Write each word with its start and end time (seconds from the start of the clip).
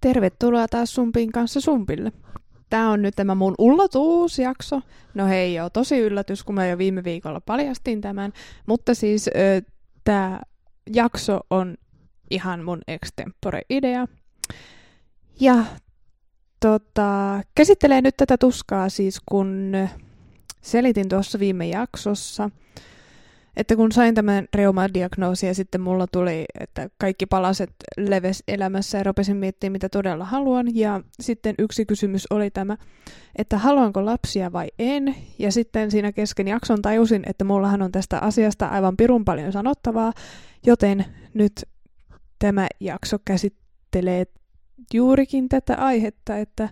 Tervetuloa 0.00 0.68
taas 0.68 0.94
Sumpin 0.94 1.32
kanssa 1.32 1.60
Sumpille. 1.60 2.12
Tämä 2.70 2.90
on 2.90 3.02
nyt 3.02 3.14
tämä 3.16 3.34
mun 3.34 3.54
ullatuusjakso. 3.58 4.80
No 5.14 5.26
hei 5.26 5.54
joo, 5.54 5.70
tosi 5.70 5.98
yllätys, 5.98 6.44
kun 6.44 6.54
mä 6.54 6.66
jo 6.66 6.78
viime 6.78 7.04
viikolla 7.04 7.40
paljastin 7.40 8.00
tämän. 8.00 8.32
Mutta 8.66 8.94
siis 8.94 9.30
tämä 10.04 10.40
jakso 10.94 11.40
on 11.50 11.74
ihan 12.30 12.64
mun 12.64 12.80
extempore-idea. 12.88 14.06
Ja 15.40 15.64
tota, 16.60 17.40
käsittelee 17.54 18.02
nyt 18.02 18.16
tätä 18.16 18.38
tuskaa 18.38 18.88
siis, 18.88 19.20
kun 19.26 19.72
selitin 20.62 21.08
tuossa 21.08 21.38
viime 21.38 21.68
jaksossa– 21.68 22.50
että 23.58 23.76
kun 23.76 23.92
sain 23.92 24.14
tämän 24.14 24.48
reumadiagnoosin 24.54 25.46
ja 25.46 25.54
sitten 25.54 25.80
mulla 25.80 26.06
tuli, 26.06 26.44
että 26.60 26.88
kaikki 26.98 27.26
palaset 27.26 27.70
leves 27.96 28.42
elämässä 28.48 28.98
ja 28.98 29.04
rupesin 29.04 29.36
miettimään, 29.36 29.72
mitä 29.72 29.88
todella 29.88 30.24
haluan. 30.24 30.76
Ja 30.76 31.00
sitten 31.20 31.54
yksi 31.58 31.86
kysymys 31.86 32.26
oli 32.30 32.50
tämä, 32.50 32.76
että 33.36 33.58
haluanko 33.58 34.04
lapsia 34.04 34.52
vai 34.52 34.68
en. 34.78 35.14
Ja 35.38 35.52
sitten 35.52 35.90
siinä 35.90 36.12
kesken 36.12 36.48
jakson 36.48 36.82
tajusin, 36.82 37.22
että 37.26 37.44
mullahan 37.44 37.82
on 37.82 37.92
tästä 37.92 38.18
asiasta 38.18 38.66
aivan 38.66 38.96
pirun 38.96 39.24
paljon 39.24 39.52
sanottavaa, 39.52 40.12
joten 40.66 41.04
nyt 41.34 41.64
tämä 42.38 42.66
jakso 42.80 43.16
käsittelee 43.24 44.26
juurikin 44.94 45.48
tätä 45.48 45.76
aihetta, 45.76 46.36
että 46.36 46.68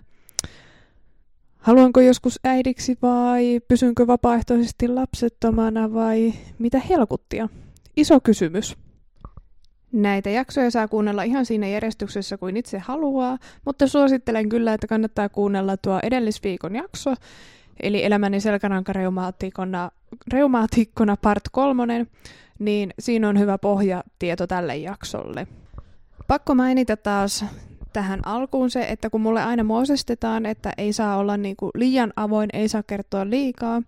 Haluanko 1.67 2.01
joskus 2.01 2.39
äidiksi 2.43 2.97
vai 3.01 3.59
pysynkö 3.67 4.07
vapaaehtoisesti 4.07 4.87
lapsettomana 4.87 5.93
vai 5.93 6.33
mitä 6.59 6.79
helkuttia? 6.79 7.49
Iso 7.97 8.19
kysymys. 8.19 8.77
Näitä 9.91 10.29
jaksoja 10.29 10.71
saa 10.71 10.87
kuunnella 10.87 11.23
ihan 11.23 11.45
siinä 11.45 11.67
järjestyksessä 11.67 12.37
kuin 12.37 12.57
itse 12.57 12.79
haluaa, 12.79 13.37
mutta 13.65 13.87
suosittelen 13.87 14.49
kyllä, 14.49 14.73
että 14.73 14.87
kannattaa 14.87 15.29
kuunnella 15.29 15.77
tuo 15.77 15.99
edellisviikon 16.03 16.75
jakso, 16.75 17.13
eli 17.83 18.03
Elämäni 18.03 18.39
selkärankareumaatikona 18.39 19.91
reumaatikona 20.33 21.17
part 21.21 21.43
kolmonen, 21.51 22.07
niin 22.59 22.93
siinä 22.99 23.29
on 23.29 23.39
hyvä 23.39 23.57
pohja 23.57 24.03
tieto 24.19 24.47
tälle 24.47 24.77
jaksolle. 24.77 25.47
Pakko 26.27 26.55
mainita 26.55 26.97
taas 26.97 27.45
tähän 27.93 28.19
alkuun 28.25 28.69
se, 28.69 28.85
että 28.89 29.09
kun 29.09 29.21
mulle 29.21 29.43
aina 29.43 29.63
muosestetaan, 29.63 30.45
että 30.45 30.73
ei 30.77 30.93
saa 30.93 31.17
olla 31.17 31.37
niinku 31.37 31.69
liian 31.75 32.13
avoin, 32.15 32.49
ei 32.53 32.67
saa 32.67 32.83
kertoa 32.83 33.29
liikaa, 33.29 33.81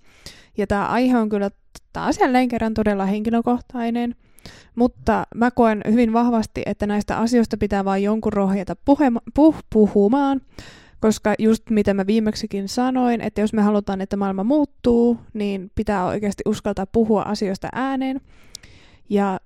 ja 0.57 0.67
tämä 0.67 0.85
aihe 0.85 1.17
on 1.17 1.29
kyllä 1.29 1.49
taas 1.93 2.19
jälleen 2.19 2.47
kerran 2.47 2.73
todella 2.73 3.05
henkilökohtainen, 3.05 4.15
mutta 4.75 5.23
mä 5.35 5.51
koen 5.51 5.81
hyvin 5.91 6.13
vahvasti, 6.13 6.61
että 6.65 6.87
näistä 6.87 7.17
asioista 7.17 7.57
pitää 7.57 7.85
vain 7.85 8.03
jonkun 8.03 8.33
rohjeta 8.33 8.75
puh- 8.89 9.63
puhumaan, 9.69 10.41
koska 10.99 11.33
just 11.39 11.69
mitä 11.69 11.93
mä 11.93 12.07
viimeksikin 12.07 12.67
sanoin, 12.67 13.21
että 13.21 13.41
jos 13.41 13.53
me 13.53 13.61
halutaan, 13.61 14.01
että 14.01 14.17
maailma 14.17 14.43
muuttuu, 14.43 15.17
niin 15.33 15.71
pitää 15.75 16.05
oikeasti 16.05 16.43
uskaltaa 16.45 16.85
puhua 16.85 17.21
asioista 17.21 17.67
ääneen. 17.71 18.21
Ja 19.09 19.39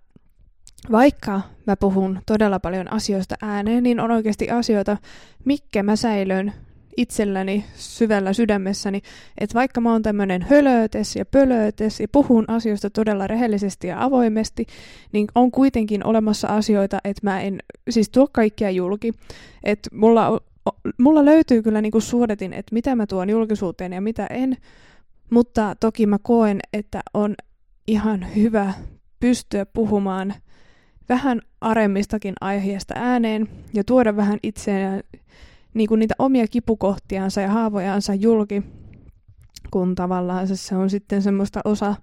vaikka 0.92 1.42
mä 1.68 1.76
puhun 1.76 2.20
todella 2.26 2.60
paljon 2.60 2.94
asioista 2.94 3.36
ääneen, 3.42 3.84
niin 3.84 4.00
on 4.00 4.12
oikeasti 4.12 4.50
asioita, 4.50 4.98
mikä 5.46 5.84
mä 5.84 5.96
säilön 5.96 6.54
itselläni 6.98 7.66
syvällä 7.76 8.34
sydämessäni, 8.34 9.02
että 9.38 9.54
vaikka 9.54 9.82
mä 9.82 9.92
oon 9.92 10.02
tämmönen 10.02 10.42
hölötes 10.42 11.16
ja 11.16 11.26
pölötes 11.26 12.00
ja 12.00 12.08
puhun 12.08 12.46
asioista 12.48 12.90
todella 12.90 13.28
rehellisesti 13.28 13.88
ja 13.88 14.04
avoimesti, 14.04 14.66
niin 15.12 15.28
on 15.36 15.52
kuitenkin 15.52 16.06
olemassa 16.06 16.48
asioita, 16.48 17.00
että 17.04 17.22
mä 17.24 17.42
en 17.42 17.60
siis 17.90 18.10
tuo 18.10 18.28
kaikkia 18.32 18.72
julki. 18.72 19.14
Että 19.64 19.90
mulla, 19.94 20.42
mulla 21.00 21.26
löytyy 21.26 21.62
kyllä 21.62 21.82
niinku 21.82 22.02
suodatin, 22.02 22.54
että 22.54 22.74
mitä 22.74 22.96
mä 22.96 23.08
tuon 23.08 23.30
julkisuuteen 23.30 23.94
ja 23.94 24.02
mitä 24.02 24.28
en, 24.28 24.58
mutta 25.30 25.76
toki 25.80 26.06
mä 26.06 26.18
koen, 26.22 26.60
että 26.74 27.02
on 27.14 27.36
ihan 27.88 28.36
hyvä 28.36 28.74
pystyä 29.20 29.66
puhumaan 29.66 30.34
vähän 31.10 31.42
aremmistakin 31.62 32.34
aiheesta 32.42 32.94
ääneen 32.98 33.48
ja 33.74 33.84
tuoda 33.84 34.16
vähän 34.16 34.40
itseään 34.44 35.04
niin 35.74 35.88
kuin 35.88 36.00
niitä 36.00 36.16
omia 36.20 36.48
kipukohtiansa 36.48 37.42
ja 37.42 37.50
haavojansa 37.50 38.14
julki, 38.14 38.64
kun 39.72 39.96
tavallaan 39.96 40.48
se 40.58 40.76
on 40.76 40.90
sitten 40.90 41.22
semmoista 41.22 41.62
osa, 41.66 41.96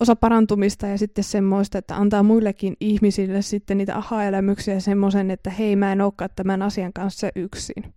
osa 0.00 0.16
parantumista 0.16 0.86
ja 0.86 0.98
sitten 0.98 1.24
semmoista, 1.24 1.78
että 1.78 1.96
antaa 1.96 2.22
muillekin 2.22 2.76
ihmisille 2.80 3.42
sitten 3.42 3.78
niitä 3.78 3.96
aha-elämyksiä 3.96 4.80
semmoisen, 4.80 5.30
että 5.30 5.50
hei 5.50 5.76
mä 5.76 5.92
en 5.92 6.00
olekaan 6.00 6.30
tämän 6.36 6.62
asian 6.62 6.92
kanssa 6.92 7.28
yksin. 7.36 7.94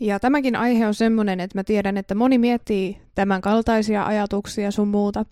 Ja 0.00 0.20
tämäkin 0.20 0.56
aihe 0.56 0.86
on 0.86 0.94
semmoinen, 0.94 1.40
että 1.40 1.58
mä 1.58 1.64
tiedän, 1.64 1.96
että 1.96 2.14
moni 2.14 2.38
miettii 2.38 2.98
tämän 3.14 3.40
kaltaisia 3.40 4.06
ajatuksia 4.06 4.70
sun 4.70 4.88
muuta. 4.88 5.24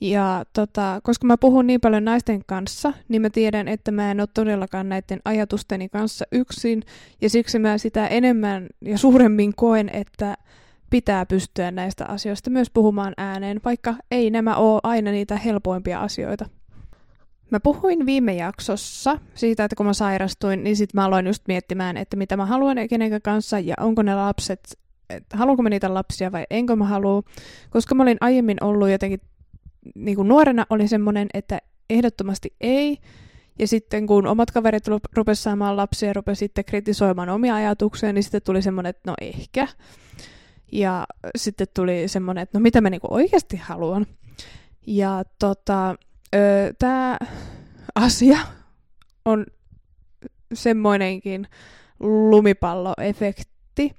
Ja 0.00 0.44
tota, 0.52 1.00
koska 1.02 1.26
mä 1.26 1.36
puhun 1.38 1.66
niin 1.66 1.80
paljon 1.80 2.04
naisten 2.04 2.44
kanssa, 2.46 2.92
niin 3.08 3.22
mä 3.22 3.30
tiedän, 3.30 3.68
että 3.68 3.90
mä 3.90 4.10
en 4.10 4.20
ole 4.20 4.28
todellakaan 4.34 4.88
näiden 4.88 5.20
ajatusteni 5.24 5.88
kanssa 5.88 6.24
yksin. 6.32 6.82
Ja 7.20 7.30
siksi 7.30 7.58
mä 7.58 7.78
sitä 7.78 8.06
enemmän 8.06 8.66
ja 8.80 8.98
suuremmin 8.98 9.54
koen, 9.56 9.90
että 9.92 10.36
pitää 10.90 11.26
pystyä 11.26 11.70
näistä 11.70 12.06
asioista 12.06 12.50
myös 12.50 12.70
puhumaan 12.70 13.14
ääneen, 13.16 13.60
vaikka 13.64 13.94
ei 14.10 14.30
nämä 14.30 14.56
ole 14.56 14.80
aina 14.82 15.10
niitä 15.10 15.36
helpoimpia 15.36 16.00
asioita. 16.00 16.48
Mä 17.50 17.60
puhuin 17.60 18.06
viime 18.06 18.34
jaksossa 18.34 19.18
siitä, 19.34 19.64
että 19.64 19.76
kun 19.76 19.86
mä 19.86 19.92
sairastuin, 19.92 20.64
niin 20.64 20.76
sitten 20.76 21.00
mä 21.00 21.04
aloin 21.04 21.26
just 21.26 21.42
miettimään, 21.48 21.96
että 21.96 22.16
mitä 22.16 22.36
mä 22.36 22.46
haluan 22.46 22.78
ja 22.78 22.88
kenen 22.88 23.22
kanssa 23.22 23.58
ja 23.58 23.74
onko 23.80 24.02
ne 24.02 24.14
lapset, 24.14 24.78
että 25.10 25.36
haluanko 25.36 25.62
mä 25.62 25.68
niitä 25.68 25.94
lapsia 25.94 26.32
vai 26.32 26.46
enkö 26.50 26.76
mä 26.76 26.84
halua. 26.84 27.22
Koska 27.70 27.94
mä 27.94 28.02
olin 28.02 28.18
aiemmin 28.20 28.64
ollut 28.64 28.90
jotenkin, 28.90 29.20
niin 29.94 30.16
kuin 30.16 30.28
nuorena 30.28 30.66
oli 30.70 30.88
semmoinen, 30.88 31.28
että 31.34 31.58
ehdottomasti 31.90 32.54
ei. 32.60 32.98
Ja 33.58 33.68
sitten 33.68 34.06
kun 34.06 34.26
omat 34.26 34.50
kaverit 34.50 34.88
rupesivat 34.88 35.38
saamaan 35.38 35.76
lapsia 35.76 36.08
ja 36.08 36.12
rupesivat 36.12 36.66
kritisoimaan 36.66 37.28
omia 37.28 37.54
ajatuksia, 37.54 38.12
niin 38.12 38.22
sitten 38.22 38.42
tuli 38.42 38.62
semmoinen, 38.62 38.90
että 38.90 39.10
no 39.10 39.14
ehkä. 39.20 39.68
Ja 40.72 41.06
sitten 41.36 41.66
tuli 41.74 42.08
semmoinen, 42.08 42.42
että 42.42 42.58
no 42.58 42.62
mitä 42.62 42.80
mä 42.80 42.90
niinku 42.90 43.06
oikeasti 43.10 43.56
haluan. 43.56 44.06
Ja 44.86 45.24
tota, 45.38 45.94
öö, 46.34 46.72
tämä 46.78 47.18
asia 47.94 48.38
on 49.24 49.46
semmoinenkin 50.54 51.48
lumipalloefekti, 52.00 53.96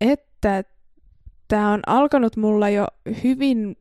että 0.00 0.64
tämä 1.48 1.72
on 1.72 1.80
alkanut 1.86 2.36
mulla 2.36 2.68
jo 2.68 2.86
hyvin 3.24 3.76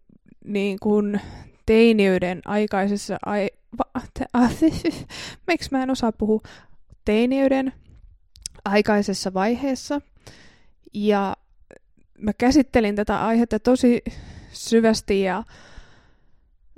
niin 0.46 0.78
kuin 0.82 1.22
teiniyden 1.66 2.42
aikaisessa 2.46 3.18
ai... 3.26 3.50
Va, 3.78 4.02
te, 4.14 4.26
ah, 4.34 4.52
miksi 5.48 5.70
mä 5.72 5.84
en 5.84 5.90
osaa 5.90 6.12
puhua 6.12 6.42
teiniyden 7.06 7.74
aikaisessa 8.66 9.34
vaiheessa. 9.34 10.02
Ja 10.94 11.36
mä 12.18 12.34
käsittelin 12.34 12.96
tätä 12.96 13.26
aihetta 13.26 13.60
tosi 13.60 14.04
syvästi 14.52 15.22
ja 15.22 15.44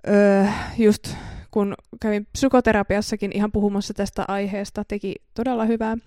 öö, 0.08 0.46
just 0.78 1.16
kun 1.52 1.76
kävin 2.02 2.28
psykoterapiassakin 2.32 3.32
ihan 3.36 3.52
puhumassa 3.52 3.94
tästä 3.94 4.26
aiheesta, 4.28 4.84
teki 4.88 5.16
todella 5.34 5.66
hyvää, 5.66 5.98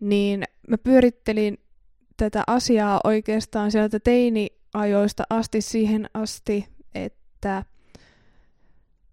niin 0.00 0.44
mä 0.68 0.78
pyörittelin 0.78 1.58
tätä 2.16 2.42
asiaa 2.46 3.00
oikeastaan 3.04 3.70
sieltä 3.70 4.00
teiniajoista 4.00 5.22
asti 5.30 5.60
siihen 5.60 6.08
asti, 6.14 6.68
että 6.94 7.64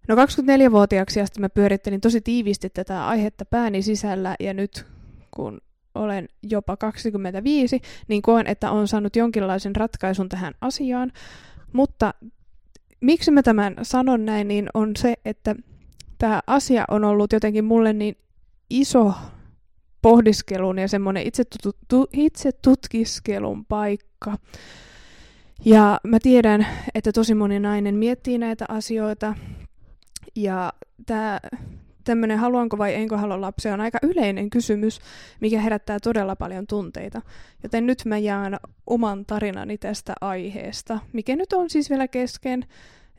no 0.08 0.14
24-vuotiaaksi 0.14 1.20
asti 1.20 1.40
mä 1.40 1.48
pyörittelin 1.48 2.00
tosi 2.00 2.20
tiivisti 2.20 2.70
tätä 2.70 3.06
aihetta 3.06 3.44
pääni 3.44 3.82
sisällä 3.82 4.36
ja 4.40 4.54
nyt 4.54 4.86
kun 5.30 5.60
olen 5.94 6.28
jopa 6.42 6.76
25, 6.76 7.80
niin 8.08 8.22
koen, 8.22 8.46
että 8.46 8.70
olen 8.70 8.88
saanut 8.88 9.16
jonkinlaisen 9.16 9.76
ratkaisun 9.76 10.28
tähän 10.28 10.54
asiaan, 10.60 11.12
mutta 11.72 12.14
miksi 13.00 13.30
mä 13.30 13.42
tämän 13.42 13.76
sanon 13.82 14.24
näin, 14.24 14.48
niin 14.48 14.68
on 14.74 14.96
se, 14.98 15.14
että 15.24 15.54
tämä 16.18 16.40
asia 16.46 16.84
on 16.88 17.04
ollut 17.04 17.32
jotenkin 17.32 17.64
mulle 17.64 17.92
niin 17.92 18.16
iso 18.70 19.14
pohdiskelun 20.02 20.78
ja 20.78 20.88
semmoinen 20.88 21.26
itse, 21.26 21.42
tu- 21.88 22.08
itse 22.12 22.52
tutkiskelun 22.52 23.64
paikka. 23.64 24.36
Ja 25.64 26.00
mä 26.04 26.18
tiedän, 26.22 26.66
että 26.94 27.12
tosi 27.12 27.34
moni 27.34 27.60
nainen 27.60 27.94
miettii 27.94 28.38
näitä 28.38 28.64
asioita. 28.68 29.34
Ja 30.36 30.72
tämä 31.06 31.40
tämmöinen 32.10 32.38
haluanko 32.38 32.78
vai 32.78 32.94
enkö 32.94 33.16
halua 33.16 33.40
lapsia 33.40 33.74
on 33.74 33.80
aika 33.80 33.98
yleinen 34.02 34.50
kysymys, 34.50 35.00
mikä 35.40 35.60
herättää 35.60 35.98
todella 36.02 36.36
paljon 36.36 36.66
tunteita. 36.66 37.22
Joten 37.62 37.86
nyt 37.86 38.02
mä 38.04 38.18
jaan 38.18 38.60
oman 38.86 39.26
tarinani 39.26 39.78
tästä 39.78 40.14
aiheesta, 40.20 40.98
mikä 41.12 41.36
nyt 41.36 41.52
on 41.52 41.70
siis 41.70 41.90
vielä 41.90 42.08
kesken, 42.08 42.64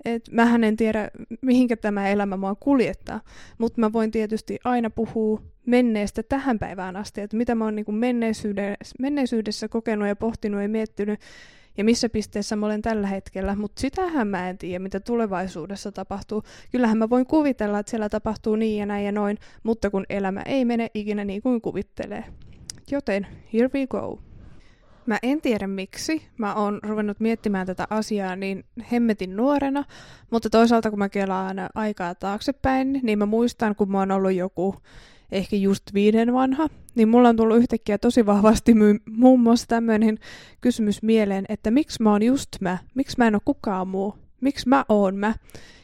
Et 0.05 0.31
mähän 0.31 0.63
en 0.63 0.77
tiedä, 0.77 1.11
mihinkä 1.41 1.77
tämä 1.77 2.09
elämä 2.09 2.37
mua 2.37 2.55
kuljettaa, 2.55 3.21
mutta 3.57 3.81
mä 3.81 3.93
voin 3.93 4.11
tietysti 4.11 4.59
aina 4.63 4.89
puhua 4.89 5.41
menneestä 5.65 6.23
tähän 6.23 6.59
päivään 6.59 6.95
asti, 6.95 7.21
että 7.21 7.37
mitä 7.37 7.55
mä 7.55 7.65
oon 7.65 7.75
niin 7.75 7.95
menneisyydessä, 7.95 8.95
menneisyydessä 8.99 9.67
kokenut 9.67 10.07
ja 10.07 10.15
pohtinut 10.15 10.61
ja 10.61 10.69
miettinyt, 10.69 11.19
ja 11.77 11.83
missä 11.83 12.09
pisteessä 12.09 12.55
mä 12.55 12.65
olen 12.65 12.81
tällä 12.81 13.07
hetkellä, 13.07 13.55
mutta 13.55 13.79
sitähän 13.79 14.27
mä 14.27 14.49
en 14.49 14.57
tiedä, 14.57 14.79
mitä 14.79 14.99
tulevaisuudessa 14.99 15.91
tapahtuu. 15.91 16.43
Kyllähän 16.71 16.97
mä 16.97 17.09
voin 17.09 17.25
kuvitella, 17.25 17.79
että 17.79 17.89
siellä 17.89 18.09
tapahtuu 18.09 18.55
niin 18.55 18.79
ja 18.79 18.85
näin 18.85 19.05
ja 19.05 19.11
noin, 19.11 19.37
mutta 19.63 19.89
kun 19.89 20.05
elämä 20.09 20.41
ei 20.45 20.65
mene 20.65 20.87
ikinä 20.93 21.25
niin 21.25 21.41
kuin 21.41 21.61
kuvittelee. 21.61 22.23
Joten 22.91 23.27
here 23.53 23.69
we 23.73 23.87
go. 23.87 24.19
Mä 25.05 25.17
en 25.23 25.41
tiedä 25.41 25.67
miksi. 25.67 26.21
Mä 26.37 26.55
oon 26.55 26.79
ruvennut 26.83 27.19
miettimään 27.19 27.67
tätä 27.67 27.87
asiaa 27.89 28.35
niin 28.35 28.63
hemmetin 28.91 29.35
nuorena, 29.35 29.83
mutta 30.31 30.49
toisaalta 30.49 30.89
kun 30.89 30.99
mä 30.99 31.09
kelaan 31.09 31.57
aikaa 31.75 32.15
taaksepäin, 32.15 32.99
niin 33.03 33.19
mä 33.19 33.25
muistan, 33.25 33.75
kun 33.75 33.91
mä 33.91 33.99
oon 33.99 34.11
ollut 34.11 34.33
joku 34.33 34.75
ehkä 35.31 35.55
just 35.55 35.83
viiden 35.93 36.33
vanha, 36.33 36.67
niin 36.95 37.09
mulla 37.09 37.29
on 37.29 37.35
tullut 37.35 37.57
yhtäkkiä 37.57 37.97
tosi 37.97 38.25
vahvasti 38.25 38.73
my- 38.73 38.99
muun 39.09 39.39
muassa 39.39 39.67
tämmöinen 39.67 40.17
kysymys 40.61 41.03
mieleen, 41.03 41.45
että 41.49 41.71
miksi 41.71 42.03
mä 42.03 42.11
oon 42.11 42.23
just 42.23 42.49
mä, 42.61 42.77
miksi 42.95 43.15
mä 43.17 43.27
en 43.27 43.35
ole 43.35 43.41
kukaan 43.45 43.87
muu, 43.87 44.15
miksi 44.41 44.69
mä 44.69 44.85
oon 44.89 45.15
mä. 45.15 45.33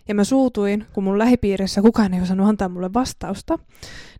Ja 0.07 0.15
mä 0.15 0.23
suutuin, 0.23 0.85
kun 0.93 1.03
mun 1.03 1.19
lähipiirissä 1.19 1.81
kukaan 1.81 2.13
ei 2.13 2.21
osannut 2.21 2.47
antaa 2.47 2.69
mulle 2.69 2.93
vastausta, 2.93 3.59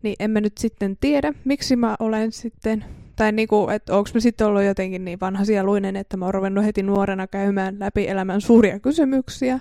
niin 0.04 0.16
en 0.20 0.32
mä 0.32 0.42
nyt 0.42 0.58
sitten 0.58 0.98
tiedä, 1.00 1.34
miksi 1.46 1.76
mä 1.76 1.96
olen 2.00 2.32
sitten 2.32 2.86
tai 3.16 3.32
niinku, 3.32 3.70
että 3.70 3.98
onko 3.98 4.10
mä 4.14 4.20
sitten 4.20 4.48
ollut 4.48 4.64
jotenkin 4.64 5.06
niin 5.06 5.20
vanha 5.20 5.46
sieluinen, 5.46 5.96
että 5.96 6.18
mä 6.18 6.26
oon 6.26 6.34
ruvennut 6.34 6.66
heti 6.66 6.84
nuorena 6.84 7.28
käymään 7.28 7.80
läpi 7.80 8.08
elämän 8.08 8.42
suuria 8.42 8.80
kysymyksiä. 8.80 9.60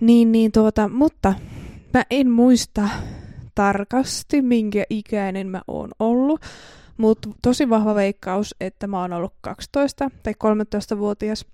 Niin, 0.00 0.32
niin 0.32 0.52
tuota, 0.52 0.88
mutta 0.88 1.34
mä 1.94 2.04
en 2.10 2.30
muista 2.30 2.88
tarkasti, 3.58 4.42
minkä 4.42 4.84
ikäinen 4.90 5.48
mä 5.48 5.62
oon 5.68 5.90
ollut, 5.98 6.40
mutta 6.96 7.28
tosi 7.42 7.70
vahva 7.70 7.94
veikkaus, 7.94 8.54
että 8.60 8.86
mä 8.86 9.00
oon 9.00 9.12
ollut 9.12 9.34
12 9.40 10.10
tai 10.22 10.32
13-vuotias, 10.44 11.46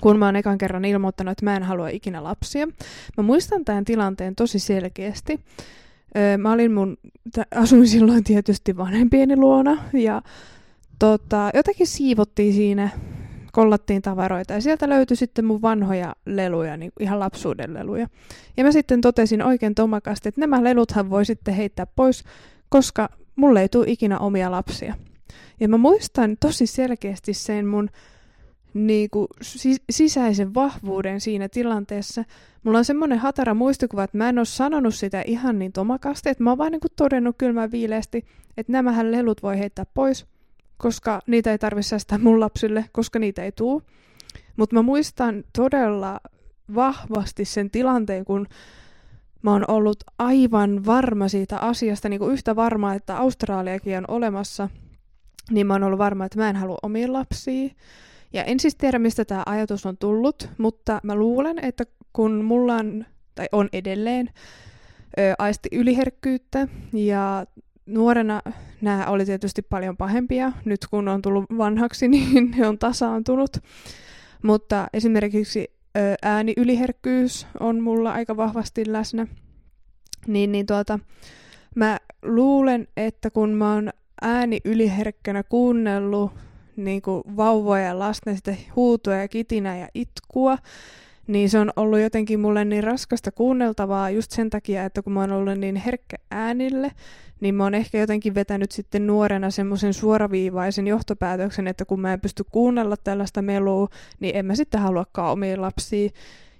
kun 0.00 0.18
mä 0.18 0.26
oon 0.26 0.36
ekan 0.36 0.58
kerran 0.58 0.84
ilmoittanut, 0.84 1.32
että 1.32 1.44
mä 1.44 1.56
en 1.56 1.62
halua 1.62 1.88
ikinä 1.88 2.24
lapsia. 2.24 2.66
Mä 3.16 3.22
muistan 3.22 3.64
tämän 3.64 3.84
tilanteen 3.84 4.34
tosi 4.34 4.58
selkeästi. 4.58 5.40
Mä 6.38 6.52
olin 6.52 6.72
mun, 6.72 6.96
asuin 7.54 7.88
silloin 7.88 8.24
tietysti 8.24 8.76
vanhempieni 8.76 9.36
luona 9.36 9.84
ja 9.92 10.22
tota, 10.98 11.50
jotenkin 11.54 11.86
siivottiin 11.86 12.54
siinä, 12.54 12.90
kollattiin 13.52 14.02
tavaroita 14.02 14.52
ja 14.52 14.60
sieltä 14.60 14.88
löytyi 14.88 15.16
sitten 15.16 15.44
mun 15.44 15.62
vanhoja 15.62 16.14
leluja, 16.26 16.76
niin 16.76 16.92
ihan 17.00 17.20
lapsuuden 17.20 17.74
leluja. 17.74 18.08
Ja 18.56 18.64
mä 18.64 18.72
sitten 18.72 19.00
totesin 19.00 19.42
oikein 19.42 19.74
tomakasti, 19.74 20.28
että 20.28 20.40
nämä 20.40 20.64
leluthan 20.64 21.10
voi 21.10 21.24
sitten 21.24 21.54
heittää 21.54 21.86
pois, 21.86 22.24
koska 22.68 23.08
mulle 23.36 23.60
ei 23.60 23.68
tule 23.68 23.86
ikinä 23.88 24.18
omia 24.18 24.50
lapsia. 24.50 24.94
Ja 25.60 25.68
mä 25.68 25.76
muistan 25.76 26.36
tosi 26.40 26.66
selkeästi 26.66 27.34
sen 27.34 27.66
mun 27.66 27.88
niinku, 28.74 29.26
sis- 29.42 29.84
sisäisen 29.90 30.54
vahvuuden 30.54 31.20
siinä 31.20 31.48
tilanteessa. 31.48 32.24
Mulla 32.62 32.78
on 32.78 32.84
semmoinen 32.84 33.18
hatara 33.18 33.54
muistikuva, 33.54 34.04
että 34.04 34.18
mä 34.18 34.28
en 34.28 34.38
ole 34.38 34.44
sanonut 34.44 34.94
sitä 34.94 35.22
ihan 35.26 35.58
niin 35.58 35.72
tomakasti, 35.72 36.28
että 36.28 36.44
mä 36.44 36.50
oon 36.50 36.58
vaan 36.58 36.72
niinku 36.72 36.88
todennut 36.96 37.36
kylmän 37.38 37.72
viileästi, 37.72 38.24
että 38.56 38.72
nämähän 38.72 39.12
lelut 39.12 39.42
voi 39.42 39.58
heittää 39.58 39.86
pois, 39.94 40.26
koska 40.82 41.20
niitä 41.26 41.50
ei 41.50 41.58
tarvitse 41.58 41.88
säästää 41.88 42.18
mun 42.18 42.40
lapsille, 42.40 42.84
koska 42.92 43.18
niitä 43.18 43.44
ei 43.44 43.52
tuu. 43.52 43.82
Mutta 44.56 44.76
mä 44.76 44.82
muistan 44.82 45.44
todella 45.52 46.20
vahvasti 46.74 47.44
sen 47.44 47.70
tilanteen, 47.70 48.24
kun 48.24 48.46
mä 49.42 49.50
oon 49.50 49.64
ollut 49.68 50.04
aivan 50.18 50.86
varma 50.86 51.28
siitä 51.28 51.58
asiasta, 51.58 52.08
niin 52.08 52.18
kuin 52.18 52.32
yhtä 52.32 52.56
varma, 52.56 52.94
että 52.94 53.16
Australiakin 53.16 53.96
on 53.96 54.04
olemassa, 54.08 54.68
niin 55.50 55.66
mä 55.66 55.74
oon 55.74 55.82
ollut 55.82 55.98
varma, 55.98 56.24
että 56.24 56.38
mä 56.38 56.50
en 56.50 56.56
halua 56.56 56.78
omia 56.82 57.12
lapsia. 57.12 57.68
Ja 58.32 58.44
en 58.44 58.60
siis 58.60 58.76
tiedä, 58.76 58.98
mistä 58.98 59.24
tämä 59.24 59.42
ajatus 59.46 59.86
on 59.86 59.96
tullut, 59.96 60.48
mutta 60.58 61.00
mä 61.02 61.14
luulen, 61.14 61.58
että 61.64 61.84
kun 62.12 62.44
mulla 62.44 62.74
on, 62.74 63.04
tai 63.34 63.46
on 63.52 63.68
edelleen, 63.72 64.30
ö, 65.18 65.34
aisti 65.38 65.68
yliherkkyyttä, 65.72 66.68
ja 66.92 67.46
nuorena 67.86 68.42
nämä 68.80 69.06
oli 69.06 69.24
tietysti 69.24 69.62
paljon 69.62 69.96
pahempia. 69.96 70.52
Nyt 70.64 70.80
kun 70.90 71.08
on 71.08 71.22
tullut 71.22 71.44
vanhaksi, 71.58 72.08
niin 72.08 72.50
ne 72.50 72.68
on 72.68 72.78
tasaantunut. 72.78 73.56
Mutta 74.42 74.86
esimerkiksi 74.92 75.70
ääniyliherkkyys 76.22 77.46
on 77.60 77.80
mulla 77.80 78.12
aika 78.12 78.36
vahvasti 78.36 78.92
läsnä. 78.92 79.26
Niin, 80.26 80.52
niin 80.52 80.66
tuota, 80.66 80.98
mä 81.74 81.98
luulen, 82.22 82.88
että 82.96 83.30
kun 83.30 83.50
mä 83.50 83.74
oon 83.74 83.90
ääni 84.22 84.60
yliherkkänä 84.64 85.42
kuunnellut 85.42 86.32
niin 86.76 87.02
kuin 87.02 87.22
vauvoja 87.36 87.84
ja 87.84 87.98
lasten 87.98 88.36
sitä 88.36 88.54
huutoa 88.76 89.14
ja 89.14 89.28
kitinää 89.28 89.76
ja 89.76 89.88
itkua, 89.94 90.58
niin 91.26 91.50
se 91.50 91.58
on 91.58 91.72
ollut 91.76 92.00
jotenkin 92.00 92.40
mulle 92.40 92.64
niin 92.64 92.84
raskasta 92.84 93.32
kuunneltavaa 93.32 94.10
just 94.10 94.30
sen 94.30 94.50
takia, 94.50 94.84
että 94.84 95.02
kun 95.02 95.12
mä 95.12 95.20
oon 95.20 95.32
ollut 95.32 95.58
niin 95.58 95.76
herkkä 95.76 96.16
äänille, 96.30 96.92
niin 97.40 97.54
mä 97.54 97.62
oon 97.62 97.74
ehkä 97.74 97.98
jotenkin 97.98 98.34
vetänyt 98.34 98.72
sitten 98.72 99.06
nuorena 99.06 99.50
semmoisen 99.50 99.94
suoraviivaisen 99.94 100.86
johtopäätöksen, 100.86 101.66
että 101.66 101.84
kun 101.84 102.00
mä 102.00 102.12
en 102.12 102.20
pysty 102.20 102.44
kuunnella 102.52 102.96
tällaista 102.96 103.42
melua, 103.42 103.88
niin 104.20 104.36
en 104.36 104.46
mä 104.46 104.54
sitten 104.54 104.80
haluakaan 104.80 105.32
omia 105.32 105.60
lapsia. 105.60 106.10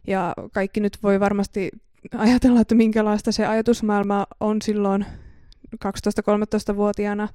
Ja 0.06 0.34
kaikki 0.52 0.80
nyt 0.80 0.98
voi 1.02 1.20
varmasti 1.20 1.70
ajatella, 2.16 2.60
että 2.60 2.74
minkälaista 2.74 3.32
se 3.32 3.46
ajatusmaailma 3.46 4.26
on 4.40 4.62
silloin 4.62 5.06
12-13-vuotiaana, 5.84 7.28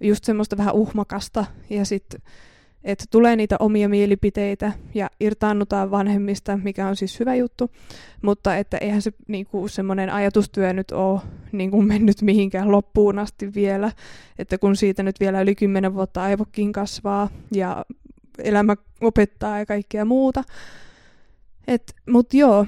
just 0.00 0.24
semmoista 0.24 0.56
vähän 0.56 0.74
uhmakasta, 0.74 1.44
ja 1.70 1.84
sitten 1.84 2.20
että 2.84 3.04
tulee 3.10 3.36
niitä 3.36 3.56
omia 3.60 3.88
mielipiteitä 3.88 4.72
ja 4.94 5.10
irtaannutaan 5.20 5.90
vanhemmista, 5.90 6.56
mikä 6.56 6.88
on 6.88 6.96
siis 6.96 7.20
hyvä 7.20 7.34
juttu, 7.34 7.70
mutta 8.22 8.56
että 8.56 8.78
eihän 8.78 9.02
se 9.02 9.12
niinku, 9.28 9.68
semmoinen 9.68 10.10
ajatustyö 10.10 10.72
nyt 10.72 10.90
ole 10.90 11.20
niinku, 11.52 11.82
mennyt 11.82 12.22
mihinkään 12.22 12.72
loppuun 12.72 13.18
asti 13.18 13.54
vielä, 13.54 13.92
että 14.38 14.58
kun 14.58 14.76
siitä 14.76 15.02
nyt 15.02 15.20
vielä 15.20 15.40
yli 15.40 15.54
kymmenen 15.54 15.94
vuotta 15.94 16.22
aivokin 16.22 16.72
kasvaa 16.72 17.28
ja 17.54 17.84
elämä 18.38 18.76
opettaa 19.00 19.58
ja 19.58 19.66
kaikkea 19.66 20.04
muuta. 20.04 20.44
Mutta 22.10 22.36
joo, 22.36 22.66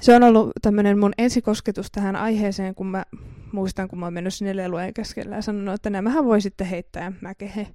se 0.00 0.14
on 0.14 0.22
ollut 0.22 0.50
tämmöinen 0.62 0.98
mun 0.98 1.12
ensikosketus 1.18 1.90
tähän 1.90 2.16
aiheeseen, 2.16 2.74
kun 2.74 2.86
mä 2.86 3.04
muistan, 3.52 3.88
kun 3.88 3.98
mä 3.98 4.06
oon 4.06 4.12
mennyt 4.12 4.34
sinne 4.34 4.56
lelujen 4.56 4.94
keskellä 4.94 5.36
ja 5.36 5.42
sanonut, 5.42 5.74
että 5.74 5.90
nämähän 5.90 6.24
voi 6.24 6.40
sitten 6.40 6.66
heittää 6.66 7.12
mäkehe. 7.20 7.66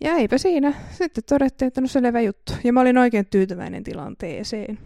Ja 0.00 0.14
eipä 0.14 0.38
siinä. 0.38 0.74
Sitten 0.90 1.24
todettiin, 1.28 1.66
että 1.66 1.80
no 1.80 1.86
selvä 1.86 2.20
juttu. 2.20 2.52
Ja 2.64 2.72
mä 2.72 2.80
olin 2.80 2.98
oikein 2.98 3.26
tyytyväinen 3.30 3.84
tilanteeseen. 3.84 4.78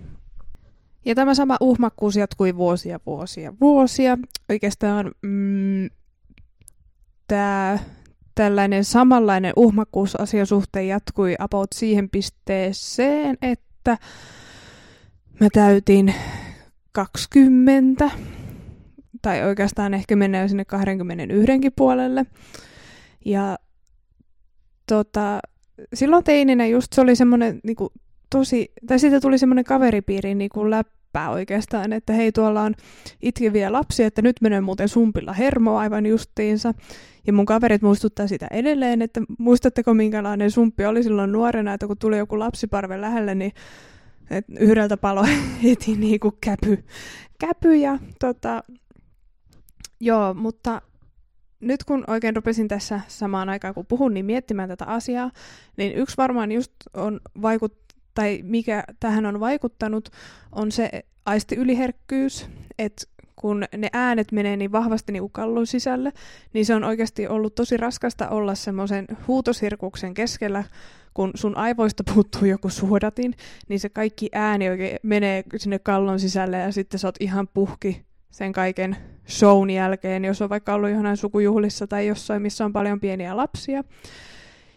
Ja 1.04 1.14
tämä 1.14 1.34
sama 1.34 1.56
uhmakkuus 1.60 2.16
jatkui 2.16 2.56
vuosia, 2.56 3.00
vuosia, 3.06 3.54
vuosia. 3.60 4.18
Oikeastaan 4.48 5.12
mm, 5.22 5.90
tämä 7.28 7.78
tällainen 8.34 8.84
samanlainen 8.84 9.52
uhmakkuus 9.56 10.16
asiasuhteen 10.16 10.88
jatkui 10.88 11.36
about 11.38 11.68
siihen 11.74 12.10
pisteeseen, 12.10 13.38
että 13.42 13.98
mä 15.40 15.48
täytin 15.52 16.14
20, 16.92 18.10
tai 19.22 19.44
oikeastaan 19.44 19.94
ehkä 19.94 20.16
mennään 20.16 20.48
sinne 20.48 20.64
21 20.64 21.70
puolelle. 21.70 22.26
Ja 23.24 23.58
tota, 24.88 25.40
silloin 25.94 26.24
teininä 26.24 26.66
just 26.66 26.92
se 26.92 27.00
oli 27.00 27.16
semmoinen 27.16 27.60
niinku, 27.62 27.92
tosi, 28.30 28.72
tai 28.86 28.98
siitä 28.98 29.20
tuli 29.20 29.38
semmoinen 29.38 29.64
kaveripiiri 29.64 30.34
niinku 30.34 30.70
läppää 30.70 31.30
oikeastaan, 31.30 31.92
että 31.92 32.12
hei 32.12 32.32
tuolla 32.32 32.62
on 32.62 32.74
itkeviä 33.22 33.72
lapsia, 33.72 34.06
että 34.06 34.22
nyt 34.22 34.36
menee 34.40 34.60
muuten 34.60 34.88
sumpilla 34.88 35.32
hermo 35.32 35.76
aivan 35.76 36.06
justiinsa. 36.06 36.74
Ja 37.26 37.32
mun 37.32 37.46
kaverit 37.46 37.82
muistuttaa 37.82 38.26
sitä 38.26 38.46
edelleen, 38.50 39.02
että 39.02 39.20
muistatteko 39.38 39.94
minkälainen 39.94 40.50
sumppi 40.50 40.84
oli 40.84 41.02
silloin 41.02 41.32
nuorena, 41.32 41.74
että 41.74 41.86
kun 41.86 41.98
tuli 41.98 42.18
joku 42.18 42.38
lapsiparve 42.38 43.00
lähelle, 43.00 43.34
niin 43.34 43.52
et 44.30 44.44
yhdeltä 44.60 44.96
palo 44.96 45.26
heti 45.62 45.96
niinku 45.96 46.32
käpy, 46.40 46.84
käpy 47.38 47.76
ja 47.76 47.98
tota, 48.20 48.62
joo, 50.00 50.34
mutta 50.34 50.82
nyt 51.60 51.84
kun 51.84 52.04
oikein 52.06 52.36
rupesin 52.36 52.68
tässä 52.68 53.00
samaan 53.08 53.48
aikaan, 53.48 53.74
kun 53.74 53.86
puhun, 53.86 54.14
niin 54.14 54.26
miettimään 54.26 54.68
tätä 54.68 54.84
asiaa, 54.84 55.30
niin 55.76 55.92
yksi 55.92 56.16
varmaan 56.16 56.52
just 56.52 56.72
on 56.94 57.20
vaikut, 57.42 57.78
tai 58.14 58.40
mikä 58.42 58.84
tähän 59.00 59.26
on 59.26 59.40
vaikuttanut, 59.40 60.08
on 60.52 60.72
se 60.72 60.90
aistiyliherkkyys, 61.26 62.48
että 62.78 63.06
kun 63.36 63.64
ne 63.76 63.88
äänet 63.92 64.32
menee 64.32 64.56
niin 64.56 64.72
vahvasti 64.72 65.12
niin 65.12 65.30
kallon 65.32 65.66
sisälle, 65.66 66.12
niin 66.52 66.66
se 66.66 66.74
on 66.74 66.84
oikeasti 66.84 67.28
ollut 67.28 67.54
tosi 67.54 67.76
raskasta 67.76 68.28
olla 68.28 68.54
semmoisen 68.54 69.06
huutosirkuksen 69.26 70.14
keskellä, 70.14 70.64
kun 71.14 71.30
sun 71.34 71.56
aivoista 71.56 72.04
puuttuu 72.14 72.44
joku 72.44 72.68
suodatin, 72.68 73.34
niin 73.68 73.80
se 73.80 73.88
kaikki 73.88 74.28
ääni 74.32 74.68
oikein 74.68 74.98
menee 75.02 75.44
sinne 75.56 75.78
kallon 75.78 76.20
sisälle 76.20 76.58
ja 76.58 76.72
sitten 76.72 77.00
sä 77.00 77.08
oot 77.08 77.16
ihan 77.20 77.48
puhki 77.54 78.06
sen 78.30 78.52
kaiken 78.52 78.96
shown 79.28 79.70
jälkeen, 79.70 80.24
jos 80.24 80.42
on 80.42 80.48
vaikka 80.48 80.74
ollut 80.74 80.90
johain 80.90 81.16
sukujuhlissa 81.16 81.86
tai 81.86 82.06
jossain, 82.06 82.42
missä 82.42 82.64
on 82.64 82.72
paljon 82.72 83.00
pieniä 83.00 83.36
lapsia. 83.36 83.84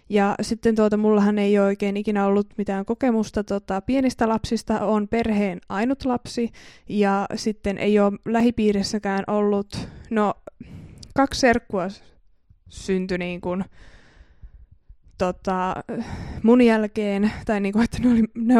Ja 0.10 0.36
sitten 0.42 0.76
tuota, 0.76 0.98
mullahan 0.98 1.40
ei 1.40 1.60
ole 1.60 1.66
oikein 1.66 1.98
ikinä 1.98 2.26
ollut 2.26 2.48
mitään 2.58 2.86
kokemusta 2.86 3.44
tota, 3.44 3.82
pienistä 3.82 4.30
lapsista, 4.30 4.80
on 4.80 5.08
perheen 5.08 5.62
ainut 5.70 6.06
lapsi 6.06 6.52
ja 6.90 7.26
sitten 7.36 7.78
ei 7.78 8.00
ole 8.00 8.20
lähipiirissäkään 8.26 9.24
ollut, 9.28 9.88
no 10.10 10.34
kaksi 11.16 11.40
serkkua 11.40 11.88
syntyi 12.70 13.18
niin 13.18 13.42
kuin, 13.42 13.66
tota, 15.18 15.76
mun 16.44 16.62
jälkeen, 16.62 17.32
tai 17.46 17.60
niin 17.60 17.74
kuin, 17.74 17.84
että 17.84 17.98
ne 18.00 18.10
oli, 18.10 18.24
ne, 18.36 18.56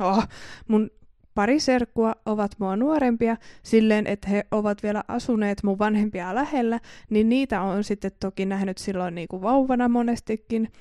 oh, 0.00 0.28
mun 0.68 0.90
pari 1.40 1.60
serkkua 1.60 2.14
ovat 2.26 2.50
mua 2.58 2.76
nuorempia 2.76 3.36
silleen, 3.62 4.06
että 4.06 4.28
he 4.28 4.44
ovat 4.50 4.82
vielä 4.82 5.04
asuneet 5.08 5.62
mun 5.62 5.78
vanhempia 5.78 6.34
lähellä, 6.34 6.80
niin 7.10 7.28
niitä 7.28 7.62
on 7.62 7.84
sitten 7.84 8.10
toki 8.20 8.46
nähnyt 8.46 8.78
silloin 8.78 9.14
niin 9.14 9.28
kuin 9.28 9.42
vauvana 9.42 9.88
monestikin. 9.88 10.72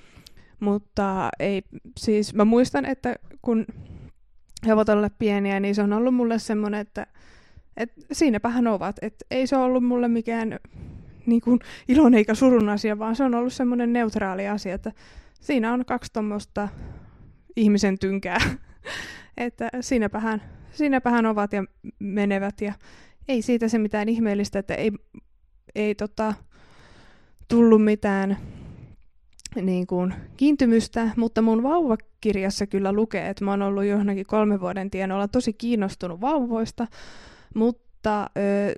Mutta 0.59 1.29
ei, 1.39 1.63
siis 1.97 2.33
mä 2.33 2.45
muistan, 2.45 2.85
että 2.85 3.15
kun 3.41 3.65
he 4.65 4.73
ovat 4.73 4.89
olleet 4.89 5.13
pieniä, 5.19 5.59
niin 5.59 5.75
se 5.75 5.81
on 5.81 5.93
ollut 5.93 6.15
mulle 6.15 6.39
semmoinen, 6.39 6.79
että, 6.79 7.07
että 7.77 8.01
siinäpähän 8.11 8.67
ovat. 8.67 8.95
Että 9.01 9.25
ei 9.31 9.47
se 9.47 9.57
ollut 9.57 9.83
mulle 9.83 10.07
mikään 10.07 10.59
niin 11.25 11.41
kuin 11.41 11.59
ilon 11.87 12.13
eikä 12.13 12.35
surun 12.35 12.69
asia, 12.69 12.99
vaan 12.99 13.15
se 13.15 13.23
on 13.23 13.35
ollut 13.35 13.53
semmoinen 13.53 13.93
neutraali 13.93 14.47
asia, 14.47 14.75
että 14.75 14.91
siinä 15.41 15.73
on 15.73 15.85
kaksi 15.85 16.13
tuommoista 16.13 16.69
ihmisen 17.55 17.99
tynkää 17.99 18.39
että 19.37 19.69
siinäpähän, 19.81 20.41
siinäpähän 20.71 21.25
ovat 21.25 21.53
ja 21.53 21.63
menevät 21.99 22.61
ja 22.61 22.73
ei 23.27 23.41
siitä 23.41 23.67
se 23.67 23.79
mitään 23.79 24.09
ihmeellistä, 24.09 24.59
että 24.59 24.75
ei, 24.75 24.91
ei 25.75 25.95
tota, 25.95 26.33
tullut 27.47 27.83
mitään 27.83 28.37
niin 29.61 29.87
kuin, 29.87 30.13
kiintymystä, 30.37 31.09
mutta 31.17 31.41
mun 31.41 31.63
vauvakirjassa 31.63 32.67
kyllä 32.67 32.93
lukee, 32.93 33.29
että 33.29 33.45
mä 33.45 33.51
oon 33.51 33.61
ollut 33.61 33.85
johonkin 33.85 34.25
kolme 34.25 34.61
vuoden 34.61 34.89
tienoilla 34.89 35.27
tosi 35.27 35.53
kiinnostunut 35.53 36.21
vauvoista, 36.21 36.87
mutta 37.55 38.23
ö, 38.23 38.27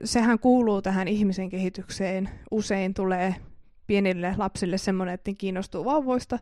sehän 0.03 0.39
kuuluu 0.39 0.81
tähän 0.81 1.07
ihmisen 1.07 1.49
kehitykseen. 1.49 2.29
Usein 2.51 2.93
tulee 2.93 3.35
pienille 3.91 4.35
lapsille 4.37 4.77
semmoinen, 4.77 5.13
että 5.13 5.31
ne 5.31 5.35
kiinnostuu 5.35 5.85
vauvoista, 5.85 6.39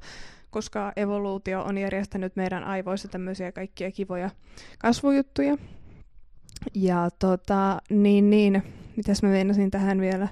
koska 0.50 0.94
evoluutio 0.96 1.64
on 1.64 1.78
järjestänyt 1.78 2.36
meidän 2.36 2.64
aivoissa 2.64 3.08
tämmöisiä 3.08 3.52
kaikkia 3.52 3.92
kivoja 3.92 4.30
kasvujuttuja. 4.80 5.58
Ja 6.76 7.10
tota, 7.20 7.82
niin, 7.90 8.30
niin, 8.30 8.64
mitäs 8.98 9.24
mä 9.24 9.30
meinasin 9.30 9.72
tähän 9.72 10.02
vielä 10.02 10.28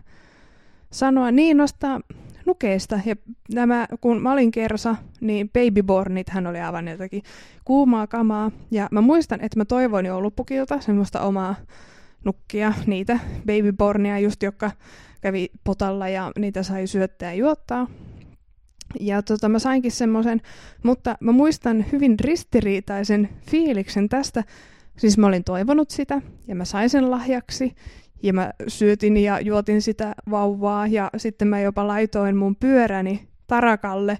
sanoa, 0.92 1.32
niin 1.32 1.58
noista 1.58 2.02
nukeista. 2.46 3.00
Ja 3.06 3.16
nämä, 3.54 3.88
kun 4.02 4.22
mä 4.22 4.32
olin 4.32 4.52
kersa, 4.52 4.96
niin 5.22 5.50
babybornit 5.50 6.30
hän 6.30 6.48
oli 6.48 6.60
aivan 6.60 6.88
jotakin 6.88 7.24
kuumaa 7.66 8.08
kamaa. 8.08 8.52
Ja 8.72 8.88
mä 8.92 9.02
muistan, 9.02 9.42
että 9.42 9.60
mä 9.60 9.66
toivoin 9.66 10.06
joulupukilta 10.06 10.82
semmoista 10.82 11.22
omaa 11.22 11.56
nukkia, 12.26 12.74
niitä 12.86 13.20
babybornia 13.46 14.20
just, 14.20 14.44
jotka 14.44 14.72
kävi 15.28 15.50
potalla 15.64 16.10
ja 16.10 16.32
niitä 16.40 16.64
sai 16.64 16.88
syöttää 16.88 17.34
ja 17.34 17.38
juottaa. 17.38 17.88
Ja 19.00 19.22
tota, 19.22 19.50
mä 19.50 19.60
sainkin 19.60 19.92
semmoisen, 19.92 20.42
mutta 20.84 21.18
mä 21.20 21.32
muistan 21.32 21.86
hyvin 21.92 22.20
ristiriitaisen 22.20 23.30
fiiliksen 23.52 24.10
tästä. 24.10 24.44
Siis 24.98 25.18
mä 25.18 25.28
olin 25.28 25.44
toivonut 25.44 25.90
sitä 25.90 26.22
ja 26.48 26.56
mä 26.56 26.66
sain 26.66 26.90
sen 26.90 27.12
lahjaksi 27.12 27.76
ja 28.24 28.34
mä 28.34 28.54
syötin 28.68 29.18
ja 29.18 29.40
juotin 29.40 29.82
sitä 29.82 30.16
vauvaa 30.30 30.88
ja 30.88 31.10
sitten 31.18 31.48
mä 31.48 31.60
jopa 31.60 31.88
laitoin 31.88 32.36
mun 32.36 32.56
pyöräni 32.56 33.28
tarakalle 33.48 34.18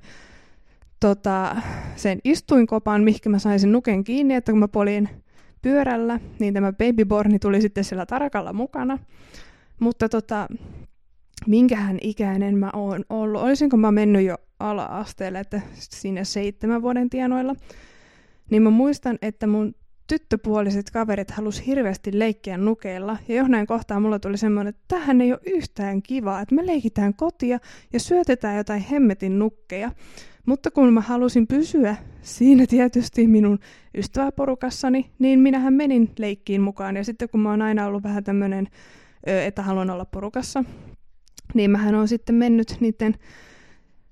tota, 1.00 1.56
sen 1.96 2.20
istuinkopan, 2.24 3.04
mihinkä 3.04 3.30
mä 3.30 3.40
sain 3.40 3.60
sen 3.60 3.72
nuken 3.72 4.04
kiinni, 4.04 4.34
että 4.34 4.52
kun 4.52 4.60
mä 4.60 4.68
polin 4.68 5.10
pyörällä, 5.62 6.20
niin 6.40 6.54
tämä 6.54 6.74
babyborni 6.74 7.40
tuli 7.40 7.62
sitten 7.62 7.84
siellä 7.84 8.06
tarakalla 8.06 8.54
mukana. 8.54 9.00
Mutta 9.80 10.10
tota, 10.10 10.48
minkähän 11.48 11.98
ikäinen 12.02 12.58
mä 12.58 12.70
oon 12.74 13.04
ollut. 13.10 13.42
Olisinko 13.42 13.78
mä 13.78 13.92
mennyt 13.92 14.26
jo 14.26 14.36
ala-asteelle, 14.60 15.40
että 15.40 15.62
siinä 15.74 16.24
seitsemän 16.24 16.82
vuoden 16.82 17.10
tienoilla. 17.10 17.56
Niin 18.52 18.62
mä 18.62 18.70
muistan, 18.70 19.18
että 19.22 19.48
mun 19.48 19.76
tyttöpuoliset 20.08 20.92
kaverit 20.92 21.32
halus 21.32 21.68
hirveästi 21.68 22.20
leikkiä 22.20 22.58
nukeilla. 22.58 23.18
Ja 23.28 23.36
johdin 23.36 23.68
kohtaa 23.68 24.00
mulla 24.00 24.20
tuli 24.20 24.38
semmoinen, 24.38 24.70
että 24.70 24.84
tähän 24.88 25.22
ei 25.22 25.32
ole 25.32 25.40
yhtään 25.46 26.02
kivaa, 26.02 26.42
että 26.42 26.56
me 26.56 26.66
leikitään 26.66 27.14
kotia 27.14 27.60
ja 27.94 28.00
syötetään 28.00 28.58
jotain 28.58 28.82
hemmetin 28.82 29.40
nukkeja. 29.40 29.92
Mutta 30.46 30.72
kun 30.72 30.94
mä 30.94 31.02
halusin 31.02 31.48
pysyä 31.48 31.96
siinä 32.22 32.66
tietysti 32.68 33.28
minun 33.28 33.60
ystäväporukassani, 33.98 35.12
niin 35.20 35.40
minähän 35.40 35.74
menin 35.74 36.12
leikkiin 36.20 36.62
mukaan. 36.62 36.96
Ja 36.96 37.04
sitten 37.04 37.30
kun 37.30 37.40
mä 37.40 37.50
oon 37.50 37.62
aina 37.62 37.86
ollut 37.86 38.04
vähän 38.04 38.24
tämmöinen, 38.24 38.68
että 39.24 39.62
haluan 39.62 39.90
olla 39.90 40.06
porukassa, 40.06 40.64
niin 41.54 41.72
mähän 41.72 41.96
on 41.96 42.08
sitten 42.08 42.36
mennyt 42.36 42.78
niiden 42.80 43.16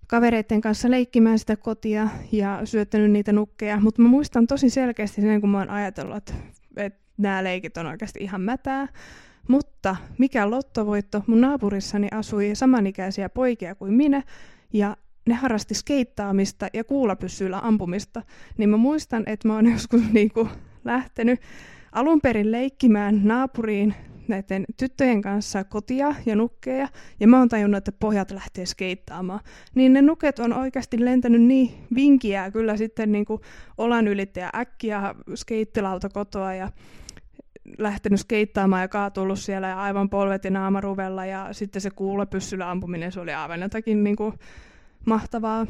kavereiden 0.07 0.61
kanssa 0.61 0.91
leikkimään 0.91 1.39
sitä 1.39 1.55
kotia 1.55 2.07
ja 2.31 2.61
syöttänyt 2.63 3.11
niitä 3.11 3.33
nukkeja, 3.33 3.79
mutta 3.79 4.01
mä 4.01 4.07
muistan 4.07 4.47
tosi 4.47 4.69
selkeästi 4.69 5.21
sen, 5.21 5.41
kun 5.41 5.49
mä 5.49 5.57
oon 5.57 5.69
ajatellut, 5.69 6.17
että, 6.17 6.33
että 6.77 6.99
nämä 7.17 7.43
leikit 7.43 7.77
on 7.77 7.85
oikeasti 7.85 8.19
ihan 8.23 8.41
mätää. 8.41 8.87
Mutta 9.47 9.95
mikä 10.17 10.49
lottovoitto, 10.49 11.23
mun 11.27 11.41
naapurissani 11.41 12.07
asui 12.11 12.51
samanikäisiä 12.53 13.29
poikia 13.29 13.75
kuin 13.75 13.93
minä, 13.93 14.23
ja 14.73 14.97
ne 15.27 15.33
harrasti 15.33 15.73
skeittaamista 15.73 16.67
ja 16.73 16.83
kuulapyssyillä 16.83 17.59
ampumista, 17.59 18.21
niin 18.57 18.69
mä 18.69 18.77
muistan, 18.77 19.23
että 19.25 19.47
mä 19.47 19.55
oon 19.55 19.71
joskus 19.73 20.01
niinku 20.13 20.49
lähtenyt 20.85 21.39
alun 21.91 22.21
perin 22.21 22.51
leikkimään 22.51 23.21
naapuriin 23.23 23.95
näiden 24.27 24.65
tyttöjen 24.77 25.21
kanssa 25.21 25.63
kotia 25.63 26.15
ja 26.25 26.35
nukkeja, 26.35 26.87
ja 27.19 27.27
mä 27.27 27.39
oon 27.39 27.49
tajunnut, 27.49 27.77
että 27.77 27.91
pojat 27.91 28.31
lähtee 28.31 28.65
skeittaamaan. 28.65 29.39
Niin 29.75 29.93
ne 29.93 30.01
nuket 30.01 30.39
on 30.39 30.53
oikeasti 30.53 31.05
lentänyt 31.05 31.41
niin 31.41 31.71
vinkiä 31.95 32.51
kyllä 32.51 32.77
sitten 32.77 33.11
niin 33.11 33.25
kuin 33.25 33.41
olan 33.77 34.07
ylittäjä 34.07 34.49
äkkiä 34.55 35.15
skeittilauta 35.35 36.09
kotoa 36.09 36.53
ja 36.53 36.69
lähtenyt 37.77 38.19
skeittaamaan 38.19 38.81
ja 38.81 38.87
kaatullut 38.87 39.39
siellä 39.39 39.67
ja 39.67 39.81
aivan 39.81 40.09
polvet 40.09 40.43
ja 40.43 40.51
naamaruvella 40.51 41.25
ja 41.25 41.47
sitten 41.51 41.81
se 41.81 41.89
kuulepyssyllä 41.89 42.71
ampuminen, 42.71 43.11
se 43.11 43.19
oli 43.19 43.33
aivan 43.33 43.61
jotakin 43.61 44.03
niin 44.03 44.15
kuin 44.15 44.33
mahtavaa. 45.05 45.67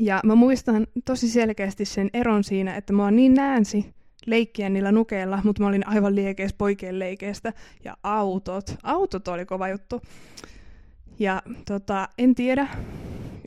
Ja 0.00 0.20
mä 0.24 0.34
muistan 0.34 0.86
tosi 1.04 1.28
selkeästi 1.28 1.84
sen 1.84 2.10
eron 2.12 2.44
siinä, 2.44 2.76
että 2.76 2.92
mä 2.92 3.04
oon 3.04 3.16
niin 3.16 3.34
näänsi 3.34 3.94
leikkiä 4.26 4.68
niillä 4.68 4.92
nukeilla, 4.92 5.40
mutta 5.44 5.62
mä 5.62 5.68
olin 5.68 5.88
aivan 5.88 6.14
liekeis 6.14 6.54
poikien 6.54 6.98
leikeistä. 6.98 7.52
Ja 7.84 7.96
autot. 8.02 8.74
Autot 8.82 9.28
oli 9.28 9.46
kova 9.46 9.68
juttu. 9.68 10.02
Ja 11.18 11.42
tota, 11.66 12.08
en 12.18 12.34
tiedä, 12.34 12.68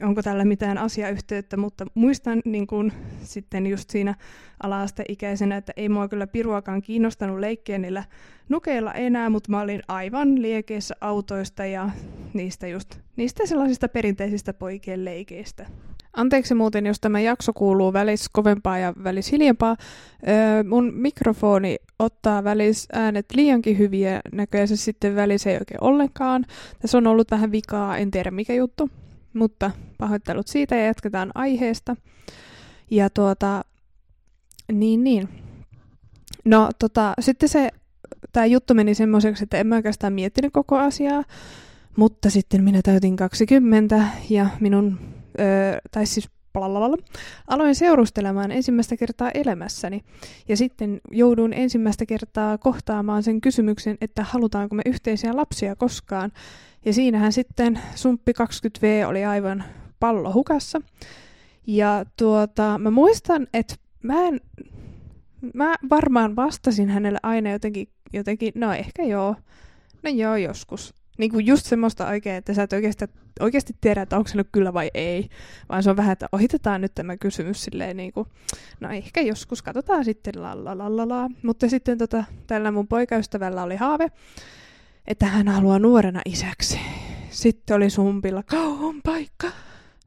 onko 0.01 0.21
tällä 0.23 0.45
mitään 0.45 0.77
asiayhteyttä, 0.77 1.57
mutta 1.57 1.85
muistan 1.93 2.41
niin 2.45 2.67
kun, 2.67 2.91
sitten 3.23 3.67
just 3.67 3.89
siinä 3.89 4.15
ala-asteikäisenä, 4.63 5.57
että 5.57 5.73
ei 5.75 5.89
mua 5.89 6.07
kyllä 6.07 6.27
piruakaan 6.27 6.81
kiinnostanut 6.81 7.39
leikkiä 7.39 7.77
niillä 7.77 8.03
nukeilla 8.49 8.93
enää, 8.93 9.29
mutta 9.29 9.51
mä 9.51 9.61
olin 9.61 9.81
aivan 9.87 10.41
liekeissä 10.41 10.95
autoista 11.01 11.65
ja 11.65 11.89
niistä 12.33 12.67
just 12.67 12.99
niistä 13.15 13.45
sellaisista 13.45 13.89
perinteisistä 13.89 14.53
poikien 14.53 15.05
leikeistä. 15.05 15.65
Anteeksi 16.13 16.55
muuten, 16.55 16.85
jos 16.85 16.99
tämä 16.99 17.19
jakso 17.19 17.53
kuuluu 17.53 17.93
välis 17.93 18.29
kovempaa 18.29 18.77
ja 18.77 18.93
välis 19.03 19.31
hiljempaa. 19.31 19.75
Öö, 20.27 20.63
mun 20.63 20.93
mikrofoni 20.93 21.77
ottaa 21.99 22.43
välis 22.43 22.87
äänet 22.93 23.25
liiankin 23.33 23.77
hyviä, 23.77 24.21
näköjään 24.31 24.67
se 24.67 24.75
sitten 24.75 25.15
välis 25.15 25.47
ei 25.47 25.57
oikein 25.57 25.83
ollenkaan. 25.83 26.45
Tässä 26.79 26.97
on 26.97 27.07
ollut 27.07 27.31
vähän 27.31 27.51
vikaa, 27.51 27.97
en 27.97 28.11
tiedä 28.11 28.31
mikä 28.31 28.53
juttu, 28.53 28.89
mutta 29.33 29.71
pahoittelut 29.97 30.47
siitä 30.47 30.75
ja 30.75 30.85
jatketaan 30.85 31.31
aiheesta. 31.35 31.95
Ja 32.91 33.09
tuota, 33.09 33.61
niin 34.71 35.03
niin. 35.03 35.29
No 36.45 36.69
tota, 36.79 37.13
sitten 37.19 37.49
se, 37.49 37.69
tämä 38.33 38.45
juttu 38.45 38.73
meni 38.73 38.95
semmoiseksi, 38.95 39.43
että 39.43 39.57
en 39.57 39.67
mä 39.67 39.75
oikeastaan 39.75 40.13
miettinyt 40.13 40.53
koko 40.53 40.77
asiaa, 40.77 41.23
mutta 41.95 42.29
sitten 42.29 42.63
minä 42.63 42.81
täytin 42.83 43.15
20 43.15 44.07
ja 44.29 44.49
minun 44.59 44.99
öö, 45.39 45.79
tai 45.91 46.05
siis 46.05 46.29
Blablabla. 46.53 46.97
Aloin 47.47 47.75
seurustelemaan 47.75 48.51
ensimmäistä 48.51 48.97
kertaa 48.97 49.31
elämässäni 49.31 50.03
ja 50.47 50.57
sitten 50.57 51.01
joudun 51.11 51.53
ensimmäistä 51.53 52.05
kertaa 52.05 52.57
kohtaamaan 52.57 53.23
sen 53.23 53.41
kysymyksen, 53.41 53.97
että 54.01 54.23
halutaanko 54.23 54.75
me 54.75 54.81
yhteisiä 54.85 55.35
lapsia 55.35 55.75
koskaan. 55.75 56.31
Ja 56.85 56.93
siinähän 56.93 57.33
sitten 57.33 57.79
Sumppi 57.95 58.31
20V 58.31 59.07
oli 59.07 59.25
aivan 59.25 59.63
pallo 59.99 60.33
hukassa. 60.33 60.81
Ja 61.67 62.05
tuota, 62.17 62.77
mä 62.77 62.91
muistan, 62.91 63.47
että 63.53 63.75
mä, 64.03 64.27
en, 64.27 64.41
mä 65.53 65.75
varmaan 65.89 66.35
vastasin 66.35 66.89
hänelle 66.89 67.19
aina 67.23 67.51
jotenkin, 67.51 67.87
jotenkin, 68.13 68.51
no 68.55 68.73
ehkä 68.73 69.03
joo, 69.03 69.35
no 70.03 70.09
joo 70.09 70.35
joskus 70.35 71.00
niin 71.21 71.31
kuin 71.31 71.45
just 71.45 71.65
semmoista 71.65 72.07
oikein, 72.07 72.35
että 72.35 72.53
sä 72.53 72.63
et 72.63 72.73
oikeasti, 72.73 73.05
oikeasti 73.39 73.75
tiedä, 73.81 74.01
että 74.01 74.17
onko 74.17 74.27
se 74.27 74.37
nyt 74.37 74.47
kyllä 74.51 74.73
vai 74.73 74.91
ei, 74.93 75.29
vaan 75.69 75.83
se 75.83 75.89
on 75.89 75.97
vähän, 75.97 76.13
että 76.13 76.29
ohitetaan 76.31 76.81
nyt 76.81 76.95
tämä 76.95 77.17
kysymys 77.17 77.63
silleen 77.63 77.97
niin 77.97 78.13
kuin, 78.13 78.27
no 78.79 78.89
ehkä 78.89 79.21
joskus 79.21 79.61
katsotaan 79.61 80.05
sitten 80.05 80.33
la. 80.41 81.29
Mutta 81.43 81.69
sitten 81.69 81.97
tota, 81.97 82.23
tällä 82.47 82.71
mun 82.71 82.87
poikaystävällä 82.87 83.63
oli 83.63 83.75
haave, 83.75 84.07
että 85.07 85.25
hän 85.25 85.47
haluaa 85.47 85.79
nuorena 85.79 86.21
isäksi. 86.25 86.79
Sitten 87.29 87.75
oli 87.75 87.89
sumpilla 87.89 88.43
kauan 88.43 89.01
paikka 89.03 89.47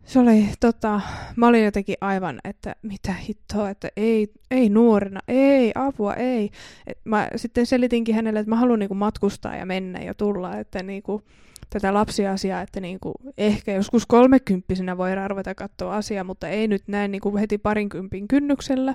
se 0.05 0.19
oli, 0.19 0.49
tota, 0.61 1.01
mä 1.37 1.47
olin 1.47 1.65
jotenkin 1.65 1.97
aivan, 2.01 2.41
että 2.45 2.77
mitä 2.83 3.13
hittoa, 3.13 3.71
että 3.71 3.89
ei, 3.97 4.33
ei 4.51 4.69
nuorena, 4.69 5.21
ei, 5.29 5.73
apua, 5.75 6.15
ei. 6.15 6.51
Et 6.87 6.99
mä 7.05 7.29
sitten 7.37 7.67
selitinkin 7.67 8.15
hänelle, 8.15 8.41
että 8.41 8.51
mä 8.51 8.57
haluan 8.57 8.79
niinku 8.79 8.95
matkustaa 8.95 9.57
ja 9.57 9.67
mennä 9.67 10.01
ja 10.01 10.15
tulla, 10.15 10.57
että 10.57 10.83
niinku, 10.83 11.23
tätä 11.71 11.95
lapsiasiaa, 11.95 12.61
että 12.61 12.81
niinku, 12.81 13.13
ehkä 13.39 13.73
joskus 13.73 14.07
kolmekymppisenä 14.07 14.97
voi 14.97 15.11
ruveta 15.29 15.55
katsoa 15.55 15.97
asiaa, 15.97 16.25
mutta 16.25 16.49
ei 16.49 16.69
nyt 16.69 16.83
näin 16.87 17.11
niinku 17.11 17.37
heti 17.37 17.59
parinkympin 17.59 18.29
kynnyksellä. 18.29 18.95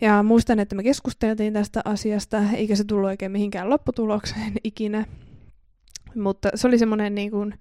Ja 0.00 0.22
muistan, 0.22 0.60
että 0.60 0.76
me 0.76 0.82
keskusteltiin 0.82 1.52
tästä 1.52 1.82
asiasta, 1.84 2.42
eikä 2.56 2.76
se 2.76 2.84
tullut 2.84 3.06
oikein 3.06 3.32
mihinkään 3.32 3.70
lopputulokseen 3.70 4.52
ikinä. 4.64 5.04
Mutta 6.14 6.48
se 6.54 6.66
oli 6.66 6.78
semmoinen 6.78 7.14
niin 7.14 7.54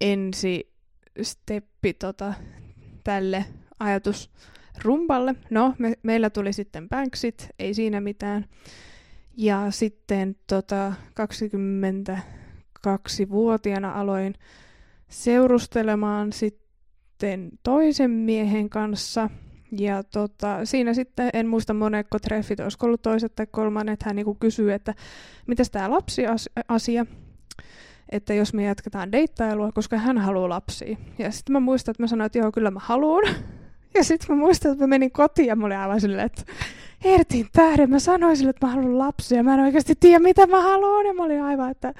ensi 0.00 0.69
steppi 1.24 1.94
tota, 1.94 2.34
tälle 3.04 3.44
ajatusrumpalle. 3.80 5.34
No, 5.50 5.74
me, 5.78 5.92
meillä 6.02 6.30
tuli 6.30 6.52
sitten 6.52 6.88
Banksit, 6.88 7.48
ei 7.58 7.74
siinä 7.74 8.00
mitään. 8.00 8.44
Ja 9.36 9.66
sitten 9.70 10.36
tota, 10.46 10.92
22-vuotiaana 12.86 13.92
aloin 13.92 14.34
seurustelemaan 15.08 16.32
sitten 16.32 17.50
toisen 17.62 18.10
miehen 18.10 18.70
kanssa. 18.70 19.30
Ja 19.78 20.02
tota, 20.02 20.64
siinä 20.64 20.94
sitten, 20.94 21.30
en 21.32 21.46
muista 21.46 21.74
monekko 21.74 22.18
treffit, 22.18 22.60
olisiko 22.60 22.86
ollut 22.86 23.02
toiset 23.02 23.34
tai 23.34 23.46
kolmannet, 23.50 24.02
hän 24.02 24.16
niinku 24.16 24.34
kysyy, 24.34 24.72
että 24.72 24.94
mitä 25.46 25.62
tämä 25.72 25.90
lapsiasia, 25.90 27.06
että 28.10 28.34
jos 28.34 28.54
me 28.54 28.64
jatketaan 28.64 29.12
deittailua, 29.12 29.72
koska 29.72 29.98
hän 29.98 30.18
haluaa 30.18 30.48
lapsia. 30.48 30.96
Ja 31.18 31.30
sitten 31.30 31.52
mä 31.52 31.60
muistan, 31.60 31.92
että 31.92 32.02
mä 32.02 32.06
sanoin, 32.06 32.26
että 32.26 32.38
joo, 32.38 32.52
kyllä 32.52 32.70
mä 32.70 32.80
haluan. 32.82 33.24
Ja 33.94 34.04
sitten 34.04 34.36
mä 34.36 34.40
muistan, 34.40 34.72
että 34.72 34.84
mä 34.84 34.86
menin 34.86 35.10
kotiin 35.10 35.48
ja 35.48 35.56
mä 35.56 35.66
olin 35.66 35.78
aivan 35.78 36.00
silleen, 36.00 36.26
että 36.26 36.42
Ertin 37.04 37.46
tähden 37.52 37.90
mä 37.90 37.98
sanoin 37.98 38.36
sille, 38.36 38.50
että 38.50 38.66
mä 38.66 38.72
haluan 38.72 38.98
lapsia. 38.98 39.42
Mä 39.42 39.54
en 39.54 39.60
oikeasti 39.60 39.94
tiedä, 40.00 40.18
mitä 40.18 40.46
mä 40.46 40.62
haluan. 40.62 41.06
Ja 41.06 41.14
mä 41.14 41.22
olin 41.22 41.42
aivan, 41.42 41.70
että 41.70 41.94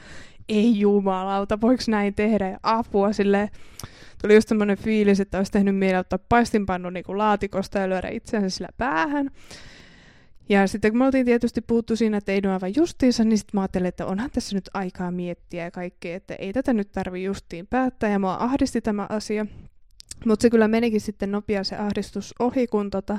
ei 0.49 0.81
jumalauta, 0.81 1.61
voiko 1.61 1.83
näin 1.89 2.15
tehdä? 2.15 2.49
Ja 2.49 2.59
apua 2.63 3.13
sille 3.13 3.51
tuli 4.23 4.35
just 4.35 4.49
semmoinen 4.49 4.79
fiilis, 4.79 5.21
että 5.21 5.39
olisi 5.39 5.53
tehnyt 5.53 5.77
mieli 5.77 5.99
ottaa 5.99 6.19
paistinpannu 6.29 6.91
niin 6.91 7.05
laatikosta 7.09 7.79
ja 7.79 7.89
lyödä 7.89 8.09
itseänsä 8.09 8.49
sillä 8.49 8.69
päähän. 8.77 9.31
Ja 10.51 10.67
sitten 10.67 10.91
kun 10.91 10.99
me 10.99 11.05
oltiin 11.05 11.27
tietysti 11.27 11.61
puhuttu 11.61 11.97
siinä, 11.97 12.17
että 12.17 12.33
ei 12.33 12.41
aivan 12.53 12.77
justiinsa, 12.77 13.25
niin 13.25 13.39
sitten 13.39 13.51
mä 13.57 13.61
ajattelin, 13.61 13.87
että 13.87 14.07
onhan 14.07 14.31
tässä 14.31 14.57
nyt 14.57 14.71
aikaa 14.75 15.11
miettiä 15.11 15.65
ja 15.65 15.71
kaikkea, 15.71 16.17
että 16.17 16.35
ei 16.35 16.53
tätä 16.53 16.73
nyt 16.73 16.93
tarvi 16.93 17.25
justiin 17.25 17.67
päättää, 17.67 18.11
ja 18.11 18.19
mua 18.19 18.37
ahdisti 18.41 18.81
tämä 18.81 19.07
asia. 19.09 19.47
Mutta 20.27 20.43
se 20.43 20.51
kyllä 20.51 20.69
menikin 20.69 21.01
sitten 21.01 21.33
nopea 21.33 21.65
se 21.65 21.77
ahdistus 21.77 22.35
ohi, 22.39 22.67
kun 22.67 22.91
tota, 22.91 23.19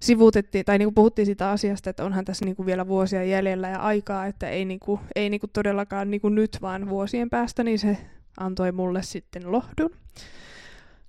sivuutettiin, 0.00 0.64
tai 0.64 0.78
niinku 0.78 0.92
puhuttiin 0.92 1.26
siitä 1.26 1.50
asiasta, 1.50 1.90
että 1.90 2.04
onhan 2.04 2.24
tässä 2.24 2.44
niinku 2.44 2.66
vielä 2.66 2.86
vuosia 2.86 3.24
jäljellä 3.24 3.68
ja 3.68 3.78
aikaa, 3.78 4.26
että 4.26 4.48
ei, 4.48 4.64
niinku, 4.64 5.00
ei 5.14 5.30
niinku 5.30 5.46
todellakaan 5.46 6.10
niinku 6.10 6.28
nyt, 6.28 6.58
vaan 6.62 6.88
vuosien 6.88 7.30
päästä, 7.30 7.64
niin 7.64 7.78
se 7.78 7.96
antoi 8.40 8.72
mulle 8.72 9.02
sitten 9.02 9.52
lohdun 9.52 9.90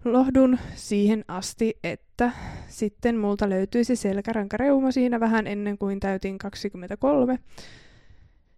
lohdun 0.05 0.59
siihen 0.75 1.25
asti, 1.27 1.79
että 1.83 2.31
sitten 2.67 3.17
multa 3.17 3.49
löytyisi 3.49 3.95
selkärankareuma 3.95 4.91
siinä 4.91 5.19
vähän 5.19 5.47
ennen 5.47 5.77
kuin 5.77 5.99
täytin 5.99 6.37
23. 6.37 7.39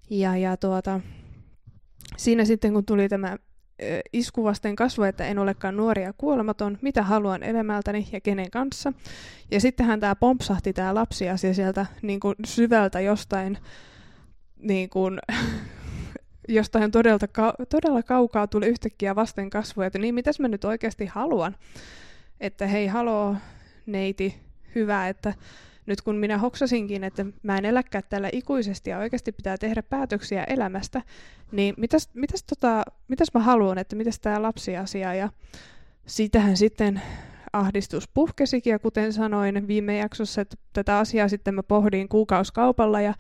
Ja, 0.10 0.38
ja 0.38 0.58
tuota, 0.58 1.00
siinä 2.18 2.46
sitten 2.46 2.74
kun 2.74 2.86
tuli 2.86 3.10
tämä 3.10 3.38
ö, 3.84 4.00
isku 4.14 4.44
vasten 4.44 4.76
kasvu, 4.76 5.04
että 5.04 5.26
en 5.26 5.40
olekaan 5.40 5.78
nuori 5.78 6.04
ja 6.04 6.14
kuolematon, 6.18 6.78
mitä 6.82 7.04
haluan 7.04 7.44
elämältäni 7.44 8.08
ja 8.12 8.22
kenen 8.22 8.52
kanssa. 8.52 8.94
Ja 9.52 9.62
sittenhän 9.62 10.00
tämä 10.00 10.16
pompsahti 10.16 10.74
tämä 10.74 10.96
lapsiasia 10.96 11.54
sieltä 11.54 11.86
niin 12.02 12.20
kuin 12.20 12.36
syvältä 12.46 13.00
jostain 13.00 13.58
niin 14.60 14.90
kuin, 14.90 15.20
jostain 16.48 16.92
todella, 16.92 17.20
todella 17.70 18.04
kaukaa 18.04 18.48
tuli 18.48 18.68
yhtäkkiä 18.68 19.16
vasten 19.16 19.50
kasvoja, 19.50 19.88
että 19.88 20.00
niin 20.00 20.16
mitäs 20.16 20.40
mä 20.40 20.48
nyt 20.48 20.66
oikeasti 20.66 21.06
haluan. 21.06 21.56
Että 22.40 22.68
hei, 22.68 22.88
haloo 22.88 23.36
neiti, 23.86 24.36
hyvä, 24.76 25.08
että 25.08 25.34
nyt 25.86 26.02
kun 26.02 26.16
minä 26.16 26.38
hoksasinkin, 26.38 27.04
että 27.04 27.26
mä 27.44 27.58
en 27.58 27.66
eläkään 27.66 28.04
täällä 28.10 28.30
ikuisesti 28.32 28.90
ja 28.90 28.98
oikeasti 28.98 29.32
pitää 29.32 29.58
tehdä 29.58 29.84
päätöksiä 29.84 30.44
elämästä, 30.44 31.02
niin 31.52 31.76
mitäs, 31.78 32.10
mitäs, 32.14 32.44
tota, 32.44 32.84
mitäs 33.08 33.28
mä 33.34 33.40
haluan, 33.40 33.78
että 33.78 33.96
mitäs 33.96 34.20
tämä 34.20 34.42
lapsiasia 34.42 35.14
ja 35.14 35.30
sitähän 36.06 36.58
sitten 36.58 37.02
ahdistus 37.54 38.10
puhkesikin 38.14 38.72
ja 38.72 38.80
kuten 38.80 39.14
sanoin 39.14 39.68
viime 39.68 39.98
jaksossa, 39.98 40.42
että 40.42 40.56
tätä 40.74 40.98
asiaa 40.98 41.28
sitten 41.28 41.56
mä 41.56 41.64
pohdin 41.64 42.10
kuukauskaupalla 42.10 43.02
ja 43.02 43.14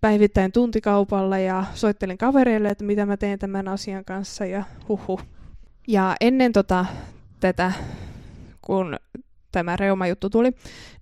päivittäin 0.00 0.52
tuntikaupalla 0.52 1.38
ja 1.38 1.64
soittelin 1.74 2.18
kavereille, 2.18 2.68
että 2.68 2.84
mitä 2.84 3.06
mä 3.06 3.16
teen 3.16 3.38
tämän 3.38 3.68
asian 3.68 4.04
kanssa 4.04 4.46
ja 4.46 4.64
huhu. 4.88 5.20
Ja 5.88 6.16
ennen 6.20 6.52
tota, 6.52 6.86
tätä, 7.40 7.72
kun 8.62 8.96
tämä 9.52 9.76
reumajuttu 9.76 10.30
tuli, 10.30 10.52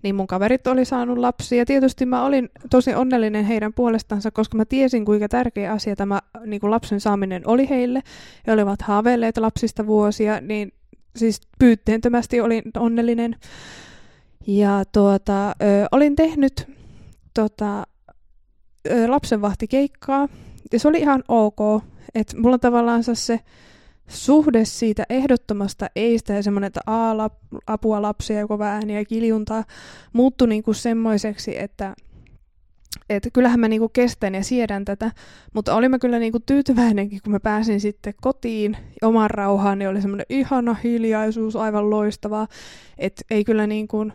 niin 0.03 0.15
mun 0.15 0.27
kaverit 0.27 0.67
oli 0.67 0.85
saanut 0.85 1.17
lapsia. 1.17 1.65
Tietysti 1.65 2.05
mä 2.05 2.25
olin 2.25 2.49
tosi 2.69 2.93
onnellinen 2.93 3.45
heidän 3.45 3.73
puolestansa, 3.73 4.31
koska 4.31 4.57
mä 4.57 4.65
tiesin, 4.65 5.05
kuinka 5.05 5.29
tärkeä 5.29 5.71
asia 5.71 5.95
tämä 5.95 6.19
niin 6.45 6.61
kuin 6.61 6.71
lapsen 6.71 6.99
saaminen 6.99 7.41
oli 7.45 7.69
heille. 7.69 8.01
He 8.47 8.51
olivat 8.51 8.81
haaveilleet 8.81 9.37
lapsista 9.37 9.87
vuosia, 9.87 10.41
niin 10.41 10.71
siis 11.15 11.41
pyytteentömästi 11.59 12.41
olin 12.41 12.63
onnellinen. 12.77 13.35
Ja 14.47 14.83
tuota, 14.91 15.49
ö, 15.49 15.53
olin 15.91 16.15
tehnyt 16.15 16.67
tota, 17.33 17.83
lapsenvahtikeikkaa, 19.07 20.27
ja 20.71 20.79
se 20.79 20.87
oli 20.87 20.99
ihan 20.99 21.23
ok, 21.27 21.83
että 22.15 22.37
mulla 22.37 22.57
tavallaan 22.57 23.03
se 23.03 23.39
suhde 24.07 24.65
siitä 24.65 25.03
ehdottomasta 25.09 25.87
eistä 25.95 26.33
ja 26.33 26.43
semmoinen, 26.43 26.67
että 26.67 26.81
a, 26.85 27.17
lap, 27.17 27.33
apua 27.67 28.01
lapsia 28.01 28.39
ja 28.39 28.47
kova 28.47 28.65
ääni 28.65 28.95
ja 28.95 29.05
kiljuntaa, 29.05 29.63
muuttui 30.13 30.47
niinku 30.47 30.73
semmoiseksi, 30.73 31.59
että 31.59 31.95
että 33.09 33.29
kyllähän 33.33 33.59
mä 33.59 33.67
niinku 33.67 33.89
kestän 33.89 34.35
ja 34.35 34.43
siedän 34.43 34.85
tätä, 34.85 35.11
mutta 35.53 35.75
olin 35.75 35.91
mä 35.91 35.99
kyllä 35.99 36.19
niinku 36.19 36.39
tyytyväinenkin, 36.39 37.19
kun 37.23 37.31
mä 37.31 37.39
pääsin 37.39 37.81
sitten 37.81 38.13
kotiin 38.21 38.77
oman 39.01 39.29
rauhaan, 39.29 39.79
niin 39.79 39.89
oli 39.89 40.01
semmoinen 40.01 40.25
ihana 40.29 40.73
hiljaisuus, 40.73 41.55
aivan 41.55 41.89
loistavaa, 41.89 42.47
että 42.97 43.21
ei 43.31 43.43
kyllä 43.43 43.67
niinku, 43.67 44.11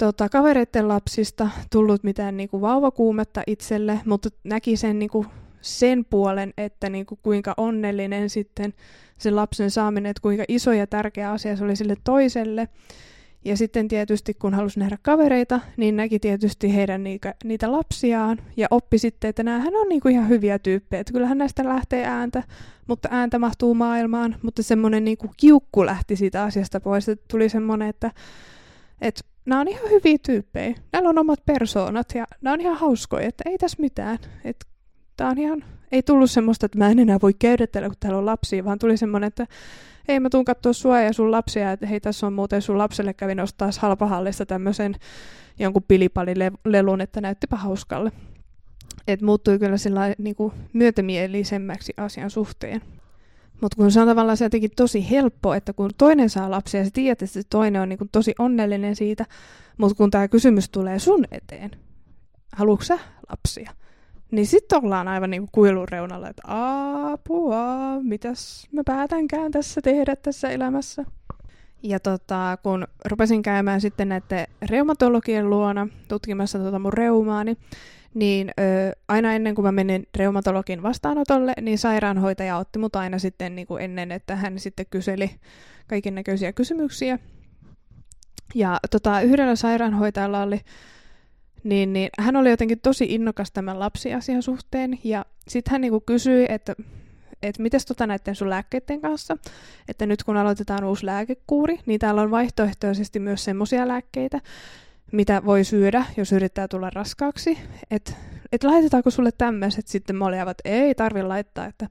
tota, 0.00 0.28
kavereiden 0.28 0.88
lapsista 0.88 1.48
tullut 1.72 2.04
mitään 2.04 2.36
niinku 2.36 2.60
vauvakuumetta 2.60 3.42
itselle, 3.46 4.00
mutta 4.04 4.28
näki 4.44 4.76
sen 4.76 4.98
niinku 4.98 5.26
sen 5.60 6.04
puolen, 6.04 6.52
että 6.56 6.90
niinku 6.90 7.18
kuinka 7.22 7.54
onnellinen 7.56 8.30
sitten 8.30 8.74
sen 9.18 9.36
lapsen 9.36 9.70
saaminen, 9.70 10.10
että 10.10 10.22
kuinka 10.22 10.44
iso 10.48 10.72
ja 10.72 10.86
tärkeä 10.86 11.30
asia 11.32 11.56
se 11.56 11.64
oli 11.64 11.76
sille 11.76 11.94
toiselle. 12.04 12.68
Ja 13.44 13.56
sitten 13.56 13.88
tietysti 13.88 14.34
kun 14.34 14.54
halusi 14.54 14.78
nähdä 14.78 14.98
kavereita, 15.02 15.60
niin 15.76 15.96
näki 15.96 16.18
tietysti 16.18 16.74
heidän 16.74 17.04
niitä, 17.04 17.34
niitä 17.44 17.72
lapsiaan 17.72 18.38
ja 18.56 18.66
oppi 18.70 18.98
sitten, 18.98 19.28
että 19.28 19.42
näähän 19.42 19.76
on 19.76 19.88
niinku 19.88 20.08
ihan 20.08 20.28
hyviä 20.28 20.58
tyyppejä. 20.58 21.00
Että 21.00 21.12
kyllähän 21.12 21.38
näistä 21.38 21.64
lähtee 21.64 22.04
ääntä, 22.04 22.42
mutta 22.88 23.08
ääntä 23.12 23.38
mahtuu 23.38 23.74
maailmaan, 23.74 24.36
mutta 24.42 24.62
semmoinen 24.62 25.04
niinku 25.04 25.30
kiukku 25.36 25.86
lähti 25.86 26.16
siitä 26.16 26.42
asiasta 26.42 26.80
pois. 26.80 27.08
Että 27.08 27.24
tuli 27.30 27.48
semmoinen, 27.48 27.88
että, 27.88 28.10
että 29.00 29.29
nämä 29.44 29.60
on 29.60 29.68
ihan 29.68 29.90
hyviä 29.90 30.18
tyyppejä. 30.26 30.74
Näillä 30.92 31.08
on 31.08 31.18
omat 31.18 31.46
persoonat 31.46 32.06
ja 32.14 32.26
nämä 32.40 32.54
on 32.54 32.60
ihan 32.60 32.76
hauskoja, 32.76 33.28
että 33.28 33.44
ei 33.46 33.58
tässä 33.58 33.76
mitään. 33.80 34.18
Että 34.44 34.66
tämä 35.16 35.30
on 35.30 35.38
ihan, 35.38 35.64
ei 35.92 36.02
tullut 36.02 36.30
semmoista, 36.30 36.66
että 36.66 36.78
mä 36.78 36.88
en 36.88 36.98
enää 36.98 37.18
voi 37.22 37.34
käydä 37.34 37.66
täällä, 37.66 37.88
kun 37.88 37.96
täällä 38.00 38.18
on 38.18 38.26
lapsia, 38.26 38.64
vaan 38.64 38.78
tuli 38.78 38.96
semmoinen, 38.96 39.28
että 39.28 39.46
ei 40.08 40.20
mä 40.20 40.30
tuun 40.30 40.44
katsoa 40.44 40.72
sua 40.72 41.00
ja 41.00 41.12
sun 41.12 41.30
lapsia, 41.30 41.72
että 41.72 41.86
hei 41.86 42.00
tässä 42.00 42.26
on 42.26 42.32
muuten 42.32 42.62
sun 42.62 42.78
lapselle 42.78 43.14
kävin 43.14 43.40
ostaa 43.40 43.70
halpahallista 43.78 44.46
tämmöisen 44.46 44.94
jonkun 45.58 45.82
pilipalilelun, 45.88 47.00
että 47.00 47.20
näyttipä 47.20 47.56
hauskalle. 47.56 48.12
Että 49.08 49.26
muuttui 49.26 49.58
kyllä 49.58 49.76
sillä 49.76 50.14
niin 50.18 50.36
myötämielisemmäksi 50.72 51.92
asian 51.96 52.30
suhteen. 52.30 52.82
Mutta 53.62 53.76
kun 53.76 53.92
se 53.92 54.00
on 54.00 54.08
tavallaan 54.08 54.36
se 54.36 54.44
jotenkin 54.44 54.70
tosi 54.76 55.10
helppo, 55.10 55.54
että 55.54 55.72
kun 55.72 55.90
toinen 55.98 56.30
saa 56.30 56.50
lapsia 56.50 56.84
sä 56.84 56.90
tiedät, 56.92 57.22
että 57.22 57.34
se 57.34 57.42
toinen 57.50 57.82
on 57.82 57.88
niin 57.88 57.98
kuin 57.98 58.08
tosi 58.12 58.34
onnellinen 58.38 58.96
siitä, 58.96 59.26
mutta 59.76 59.96
kun 59.96 60.10
tämä 60.10 60.28
kysymys 60.28 60.70
tulee 60.70 60.98
sun 60.98 61.24
eteen, 61.30 61.70
haluatko 62.52 62.84
sä 62.84 62.98
lapsia? 63.30 63.70
Niin 64.30 64.46
sitten 64.46 64.84
ollaan 64.84 65.08
aivan 65.08 65.30
niin 65.30 65.42
kuin 65.42 65.50
kuilun 65.52 65.88
reunalla, 65.88 66.28
että 66.28 66.42
apua, 66.46 67.64
mitäs 68.02 68.68
mä 68.72 68.82
päätänkään 68.86 69.50
tässä 69.52 69.80
tehdä 69.82 70.16
tässä 70.16 70.50
elämässä. 70.50 71.04
Ja 71.82 72.00
tota, 72.00 72.58
kun 72.62 72.86
rupesin 73.04 73.42
käymään 73.42 73.80
sitten 73.80 74.08
näiden 74.08 74.46
reumatologien 74.70 75.50
luona 75.50 75.88
tutkimassa 76.08 76.58
tota 76.58 76.78
mun 76.78 76.92
reumaani, 76.92 77.56
niin 78.14 78.50
ö, 78.60 78.62
aina 79.08 79.32
ennen 79.32 79.54
kuin 79.54 79.64
mä 79.64 79.72
menin 79.72 80.06
reumatologin 80.16 80.82
vastaanotolle, 80.82 81.52
niin 81.60 81.78
sairaanhoitaja 81.78 82.56
otti 82.56 82.78
mut 82.78 82.96
aina 82.96 83.18
sitten 83.18 83.56
niin 83.56 83.66
kuin 83.66 83.82
ennen, 83.82 84.12
että 84.12 84.36
hän 84.36 84.58
sitten 84.58 84.86
kyseli 84.90 85.30
kaiken 85.86 86.14
näköisiä 86.14 86.52
kysymyksiä. 86.52 87.18
Ja 88.54 88.80
tota, 88.90 89.20
yhdellä 89.20 89.56
sairaanhoitajalla 89.56 90.42
oli, 90.42 90.60
niin, 91.64 91.92
niin 91.92 92.10
hän 92.18 92.36
oli 92.36 92.50
jotenkin 92.50 92.80
tosi 92.80 93.06
innokas 93.08 93.50
tämän 93.52 93.78
lapsiasian 93.78 94.42
suhteen, 94.42 94.98
ja 95.04 95.24
sitten 95.48 95.72
hän 95.72 95.80
niin 95.80 95.90
kuin 95.90 96.04
kysyi, 96.06 96.46
että 96.48 96.74
että 97.42 97.62
miten 97.62 97.80
tota 97.88 98.06
näiden 98.06 98.34
sun 98.34 98.50
lääkkeiden 98.50 99.00
kanssa, 99.00 99.36
että 99.88 100.06
nyt 100.06 100.24
kun 100.24 100.36
aloitetaan 100.36 100.84
uusi 100.84 101.06
lääkekuuri, 101.06 101.80
niin 101.86 102.00
täällä 102.00 102.22
on 102.22 102.30
vaihtoehtoisesti 102.30 103.20
myös 103.20 103.44
semmoisia 103.44 103.88
lääkkeitä, 103.88 104.40
mitä 105.12 105.44
voi 105.44 105.64
syödä, 105.64 106.04
jos 106.16 106.32
yrittää 106.32 106.68
tulla 106.68 106.90
raskaaksi. 106.90 107.58
Että 107.90 108.12
et 108.52 108.64
laitetaanko 108.64 109.10
sulle 109.10 109.30
tämmöiset 109.38 109.88
sitten 109.88 110.16
mä 110.16 110.24
että 110.50 110.62
ei 110.64 110.94
tarvi 110.94 111.22
laittaa, 111.22 111.66
että 111.66 111.88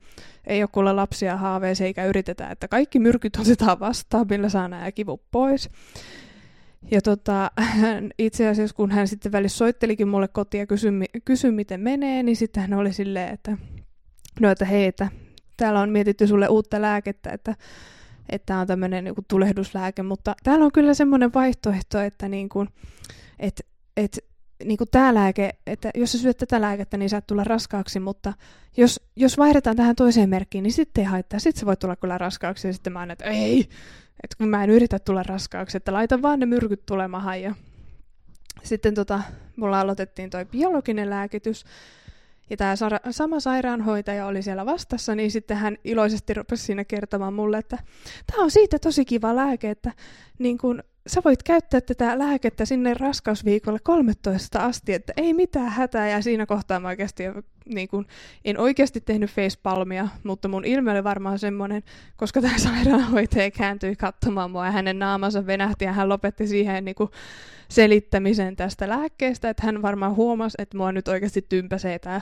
ei 0.48 0.64
ole 0.64 0.70
kuule 0.72 0.94
lapsia 0.94 1.38
haaveeseen 1.38 1.86
eikä 1.86 2.06
yritetä, 2.06 2.50
että 2.50 2.68
kaikki 2.68 3.00
myrkyt 3.00 3.38
otetaan 3.42 3.80
vastaan, 3.80 4.26
millä 4.30 4.50
saa 4.50 4.68
nämä 4.68 4.92
kivut 4.92 5.22
pois. 5.32 5.70
Ja 6.92 7.02
tota, 7.02 7.52
itse 8.18 8.48
asiassa 8.48 8.76
kun 8.76 8.92
hän 8.92 9.08
sitten 9.08 9.32
välissä 9.32 9.58
soittelikin 9.58 10.08
mulle 10.08 10.28
kotiin 10.28 10.60
ja 10.60 10.68
kysyi, 10.68 10.92
kysyi 11.26 11.52
miten 11.52 11.80
menee, 11.80 12.24
niin 12.24 12.36
sitten 12.36 12.62
hän 12.62 12.74
oli 12.74 12.94
silleen, 12.94 13.34
että 13.34 13.58
no 14.40 14.52
että 14.52 14.66
hei, 14.66 14.86
että 14.86 15.08
täällä 15.58 15.80
on 15.80 15.90
mietitty 15.90 16.28
sulle 16.28 16.48
uutta 16.48 16.82
lääkettä, 16.82 17.30
että 17.30 17.56
että 18.32 18.58
on 18.58 18.68
tämmöinen 18.68 19.04
niin 19.04 19.16
tulehduslääke, 19.28 20.04
mutta 20.04 20.36
täällä 20.44 20.66
on 20.66 20.72
kyllä 20.72 20.94
semmoinen 20.94 21.34
vaihtoehto, 21.34 22.00
että 22.00 22.30
niin 22.30 22.50
kuin, 22.50 22.70
et, 23.40 23.66
et, 23.98 24.20
niin 24.64 24.78
kuin 24.78 24.88
tämä 24.92 25.14
lääke, 25.14 25.50
että 25.68 25.92
jos 25.96 26.12
sä 26.12 26.18
syöt 26.18 26.38
tätä 26.38 26.62
lääkettä, 26.62 26.98
niin 26.98 27.10
saat 27.10 27.28
tulla 27.28 27.44
raskaaksi, 27.44 28.00
mutta 28.00 28.34
jos, 28.78 29.02
jos 29.16 29.38
vaihdetaan 29.38 29.76
tähän 29.76 29.96
toiseen 29.96 30.30
merkkiin, 30.30 30.64
niin 30.64 30.74
sitten 30.74 31.02
ei 31.02 31.06
haittaa, 31.06 31.40
sitten 31.40 31.60
sä 31.60 31.66
voit 31.66 31.80
tulla 31.80 31.96
kyllä 31.96 32.18
raskaaksi, 32.18 32.68
ja 32.68 32.74
sitten 32.74 32.94
mä 32.94 33.00
aina, 33.00 33.14
että 33.14 33.26
ei, 33.26 33.60
että 34.24 34.36
kun 34.38 34.50
mä 34.50 34.64
en 34.64 34.70
yritä 34.70 35.00
tulla 35.00 35.24
raskaaksi, 35.24 35.78
että 35.78 35.94
laitan 35.94 36.22
vaan 36.22 36.40
ne 36.40 36.46
myrkyt 36.46 36.86
tulemahan, 36.86 37.42
ja 37.42 37.56
sitten 38.64 38.94
tota, 38.94 39.22
mulla 39.56 39.80
aloitettiin 39.80 40.30
toi 40.30 40.46
biologinen 40.46 41.10
lääkitys, 41.10 41.66
ja 42.50 42.58
tämä 42.58 42.76
sama 43.12 43.40
sairaanhoitaja 43.40 44.26
oli 44.26 44.42
siellä 44.42 44.66
vastassa, 44.66 45.16
niin 45.16 45.32
sitten 45.32 45.58
hän 45.58 45.78
iloisesti 45.84 46.34
rupesi 46.34 46.64
siinä 46.64 46.86
kertomaan 46.86 47.34
mulle, 47.34 47.58
että 47.58 47.78
tämä 48.32 48.44
on 48.44 48.52
siitä 48.52 48.80
tosi 48.80 49.06
kiva 49.06 49.36
lääke, 49.36 49.70
että 49.70 49.92
niin 50.40 50.58
kun, 50.58 50.84
sä 51.08 51.22
voit 51.26 51.44
käyttää 51.44 51.82
tätä 51.82 52.20
lääkettä 52.20 52.66
sinne 52.66 52.94
raskausviikolle 52.94 53.80
13 53.84 54.60
asti, 54.60 54.94
että 54.94 55.14
ei 55.18 55.34
mitään 55.34 55.70
hätää. 55.70 56.10
Ja 56.10 56.22
siinä 56.22 56.46
kohtaa 56.46 56.80
mä 56.80 56.88
oikeasti 56.88 57.24
niin 57.70 57.88
kun, 57.88 58.06
en 58.46 58.60
oikeasti 58.60 59.02
tehnyt 59.02 59.30
facepalmia, 59.30 60.08
mutta 60.24 60.48
mun 60.48 60.66
ilme 60.66 60.92
oli 60.92 61.04
varmaan 61.04 61.40
semmoinen, 61.40 61.84
koska 62.18 62.42
tämä 62.42 62.58
sairaanhoitaja 62.70 63.52
kääntyi 63.52 63.96
katsomaan 63.96 64.52
mua 64.52 64.66
ja 64.66 64.72
hänen 64.72 65.00
naamansa 65.00 65.46
venähti 65.46 65.86
ja 65.86 65.94
hän 65.94 66.10
lopetti 66.10 66.48
siihen 66.48 66.86
niin 66.86 66.96
kun, 66.96 67.10
selittämisen 67.70 68.56
tästä 68.56 68.90
lääkkeestä, 68.90 69.50
että 69.50 69.66
hän 69.66 69.82
varmaan 69.82 70.16
huomasi, 70.16 70.56
että 70.60 70.78
mua 70.78 70.92
nyt 70.92 71.08
oikeasti 71.08 71.42
tympäsee 71.42 72.00
tämä 72.00 72.22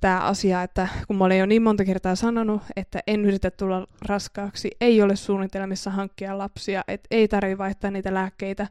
tämä 0.00 0.20
asia, 0.20 0.62
että 0.62 0.88
kun 1.06 1.16
mä 1.16 1.24
olen 1.24 1.38
jo 1.38 1.46
niin 1.46 1.62
monta 1.62 1.84
kertaa 1.84 2.14
sanonut, 2.14 2.62
että 2.76 3.00
en 3.06 3.24
yritä 3.24 3.50
tulla 3.50 3.86
raskaaksi, 4.06 4.70
ei 4.80 5.02
ole 5.02 5.16
suunnitelmissa 5.16 5.90
hankkia 5.90 6.38
lapsia, 6.38 6.84
että 6.88 7.06
ei 7.10 7.28
tarvitse 7.28 7.58
vaihtaa 7.58 7.90
niitä 7.90 8.14
lääkkeitä, 8.14 8.66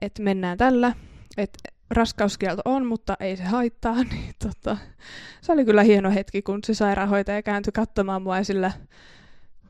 että 0.00 0.22
mennään 0.22 0.58
tällä, 0.58 0.92
että 1.36 1.58
raskauskielto 1.90 2.62
on, 2.64 2.86
mutta 2.86 3.16
ei 3.20 3.36
se 3.36 3.44
haittaa, 3.44 4.02
niin 4.12 4.34
tota, 4.38 4.76
se 5.40 5.52
oli 5.52 5.64
kyllä 5.64 5.82
hieno 5.82 6.10
hetki, 6.10 6.42
kun 6.42 6.60
se 6.64 6.74
sairaanhoitaja 6.74 7.42
kääntyi 7.42 7.72
katsomaan 7.72 8.22
mua 8.22 8.42
sillä 8.42 8.72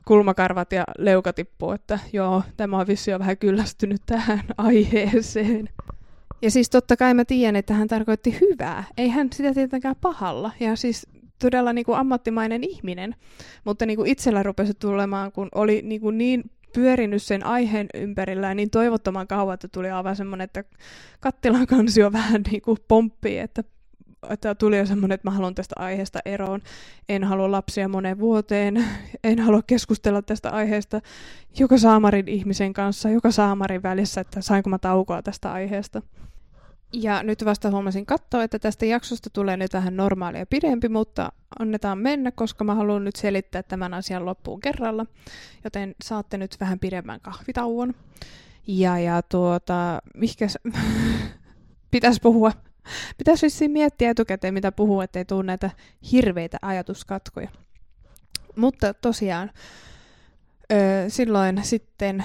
kulmakarvat 0.05 0.71
ja 0.71 0.83
leuka 0.97 1.33
tippuu, 1.33 1.71
että 1.71 1.99
joo, 2.13 2.43
tämä 2.57 2.77
on 2.77 2.87
vissi 2.87 3.11
jo 3.11 3.19
vähän 3.19 3.37
kyllästynyt 3.37 4.01
tähän 4.05 4.41
aiheeseen. 4.57 5.69
Ja 6.41 6.51
siis 6.51 6.69
totta 6.69 6.97
kai 6.97 7.13
mä 7.13 7.25
tiedän, 7.25 7.55
että 7.55 7.73
hän 7.73 7.87
tarkoitti 7.87 8.37
hyvää. 8.41 8.83
Ei 8.97 9.09
hän 9.09 9.29
sitä 9.33 9.53
tietenkään 9.53 9.95
pahalla. 10.01 10.51
Ja 10.59 10.75
siis 10.75 11.07
todella 11.41 11.73
niin 11.73 11.85
kuin 11.85 11.97
ammattimainen 11.97 12.63
ihminen. 12.63 13.15
Mutta 13.63 13.85
niin 13.85 13.97
kuin 13.97 14.09
itsellä 14.11 14.43
rupesi 14.43 14.73
tulemaan, 14.73 15.31
kun 15.31 15.49
oli 15.55 15.81
niin, 15.81 16.01
kuin 16.01 16.17
niin 16.17 16.51
pyörinyt 16.73 17.23
sen 17.23 17.45
aiheen 17.45 17.87
ympärillä 17.93 18.53
niin 18.53 18.69
toivottoman 18.69 19.27
kauan, 19.27 19.53
että 19.53 19.67
tuli 19.67 19.89
aivan 19.89 20.15
semmoinen, 20.15 20.45
että 20.45 20.63
kattilan 21.19 21.67
kansio 21.67 22.11
vähän 22.11 22.41
niin 22.51 22.61
kuin 22.61 22.77
pomppii, 22.87 23.39
että 23.39 23.63
että 24.29 24.55
tuli 24.55 24.77
jo 24.77 24.85
semmoinen, 24.85 25.15
että 25.15 25.27
mä 25.27 25.35
haluan 25.35 25.55
tästä 25.55 25.75
aiheesta 25.77 26.19
eroon. 26.25 26.61
En 27.09 27.23
halua 27.23 27.51
lapsia 27.51 27.87
moneen 27.87 28.19
vuoteen. 28.19 28.85
En 29.23 29.39
halua 29.39 29.61
keskustella 29.67 30.21
tästä 30.21 30.49
aiheesta 30.49 31.01
joka 31.59 31.77
saamarin 31.77 32.27
ihmisen 32.27 32.73
kanssa, 32.73 33.09
joka 33.09 33.31
saamarin 33.31 33.83
välissä, 33.83 34.21
että 34.21 34.41
sainko 34.41 34.69
mä 34.69 34.79
taukoa 34.79 35.21
tästä 35.21 35.51
aiheesta. 35.51 36.01
Ja 36.93 37.23
nyt 37.23 37.45
vasta 37.45 37.71
huomasin 37.71 38.05
katsoa, 38.05 38.43
että 38.43 38.59
tästä 38.59 38.85
jaksosta 38.85 39.29
tulee 39.29 39.57
nyt 39.57 39.73
vähän 39.73 39.97
normaalia 39.97 40.45
pidempi, 40.45 40.89
mutta 40.89 41.31
annetaan 41.59 41.97
mennä, 41.97 42.31
koska 42.31 42.63
mä 42.63 42.75
haluan 42.75 43.03
nyt 43.03 43.15
selittää 43.15 43.63
tämän 43.63 43.93
asian 43.93 44.25
loppuun 44.25 44.59
kerralla. 44.59 45.05
Joten 45.63 45.95
saatte 46.03 46.37
nyt 46.37 46.55
vähän 46.59 46.79
pidemmän 46.79 47.19
kahvitauon. 47.21 47.93
Ja, 48.67 48.99
ja 48.99 49.21
tuota, 49.21 50.01
mihkäs 50.15 50.57
pitäisi 51.91 52.19
puhua 52.21 52.51
Pitäisi 53.17 53.45
vissiin 53.45 53.71
miettiä 53.71 54.09
etukäteen, 54.09 54.53
mitä 54.53 54.71
puhuu, 54.71 55.01
ettei 55.01 55.25
tule 55.25 55.43
näitä 55.43 55.69
hirveitä 56.11 56.57
ajatuskatkoja. 56.61 57.49
Mutta 58.55 58.93
tosiaan, 58.93 59.51
silloin 61.07 61.63
sitten, 61.63 62.23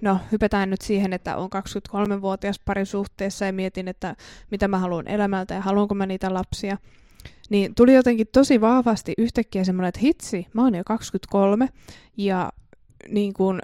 no 0.00 0.18
hypätään 0.32 0.70
nyt 0.70 0.80
siihen, 0.80 1.12
että 1.12 1.36
on 1.36 1.50
23-vuotias 1.94 2.60
parisuhteessa 2.64 3.44
ja 3.44 3.52
mietin, 3.52 3.88
että 3.88 4.16
mitä 4.50 4.68
mä 4.68 4.78
haluan 4.78 5.08
elämältä 5.08 5.54
ja 5.54 5.60
haluanko 5.60 5.94
mä 5.94 6.06
niitä 6.06 6.34
lapsia. 6.34 6.78
Niin 7.50 7.74
tuli 7.74 7.94
jotenkin 7.94 8.26
tosi 8.32 8.60
vahvasti 8.60 9.12
yhtäkkiä 9.18 9.64
semmoinen, 9.64 9.88
että 9.88 10.00
hitsi, 10.00 10.46
mä 10.52 10.62
oon 10.62 10.74
jo 10.74 10.82
23 10.86 11.68
ja 12.16 12.52
niin 13.08 13.34
kuin, 13.34 13.60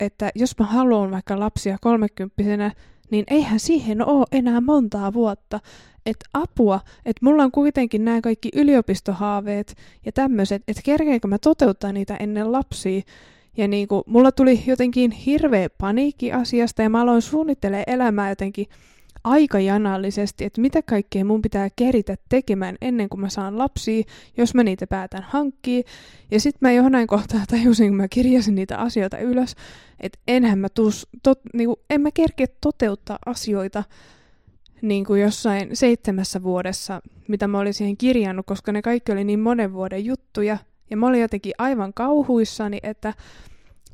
että 0.00 0.30
jos 0.34 0.58
mä 0.58 0.66
haluan 0.66 1.10
vaikka 1.10 1.40
lapsia 1.40 1.78
kolmekymppisenä, 1.80 2.72
niin 3.10 3.24
eihän 3.30 3.60
siihen 3.60 4.06
ole 4.06 4.26
enää 4.32 4.60
montaa 4.60 5.12
vuotta. 5.12 5.60
Että 6.06 6.26
apua, 6.34 6.80
että 7.06 7.24
mulla 7.24 7.42
on 7.42 7.52
kuitenkin 7.52 8.04
nämä 8.04 8.20
kaikki 8.20 8.48
yliopistohaaveet 8.54 9.76
ja 10.06 10.12
tämmöiset, 10.12 10.62
että 10.68 10.82
kerkeenkö 10.84 11.28
mä 11.28 11.38
toteuttaa 11.38 11.92
niitä 11.92 12.16
ennen 12.16 12.52
lapsia. 12.52 13.02
Ja 13.56 13.68
niin 13.68 13.88
kuin, 13.88 14.02
mulla 14.06 14.32
tuli 14.32 14.62
jotenkin 14.66 15.10
hirveä 15.10 15.70
paniikki 15.70 16.32
asiasta 16.32 16.82
ja 16.82 16.90
mä 16.90 17.02
aloin 17.02 17.22
suunnittelemaan 17.22 17.84
elämää 17.86 18.28
jotenkin 18.28 18.66
aikajanallisesti, 19.24 20.44
että 20.44 20.60
mitä 20.60 20.82
kaikkea 20.82 21.24
mun 21.24 21.42
pitää 21.42 21.68
keritä 21.76 22.16
tekemään 22.28 22.76
ennen 22.80 23.08
kuin 23.08 23.20
mä 23.20 23.28
saan 23.28 23.58
lapsia, 23.58 24.04
jos 24.36 24.54
mä 24.54 24.64
niitä 24.64 24.86
päätän 24.86 25.26
hankkia. 25.28 25.82
Ja 26.30 26.40
sitten 26.40 26.58
mä 26.60 26.72
jonain 26.72 27.06
kohtaa 27.06 27.40
tajusin, 27.50 27.88
kun 27.88 27.96
mä 27.96 28.08
kirjasin 28.08 28.54
niitä 28.54 28.78
asioita 28.78 29.18
ylös, 29.18 29.54
että 30.00 30.18
enhän 30.28 30.58
mä 30.58 30.68
tuus, 30.68 31.08
tot, 31.22 31.40
niinku, 31.54 31.80
en 31.90 32.00
mä 32.00 32.10
kerkeä 32.10 32.46
toteuttaa 32.60 33.18
asioita 33.26 33.84
niin 34.82 35.04
kuin 35.04 35.20
jossain 35.20 35.76
seitsemässä 35.76 36.42
vuodessa, 36.42 37.00
mitä 37.28 37.48
mä 37.48 37.58
olin 37.58 37.74
siihen 37.74 37.96
kirjannut, 37.96 38.46
koska 38.46 38.72
ne 38.72 38.82
kaikki 38.82 39.12
oli 39.12 39.24
niin 39.24 39.40
monen 39.40 39.72
vuoden 39.72 40.04
juttuja. 40.04 40.58
Ja 40.90 40.96
mä 40.96 41.06
olin 41.06 41.20
jotenkin 41.20 41.52
aivan 41.58 41.94
kauhuissani, 41.94 42.78
että 42.82 43.14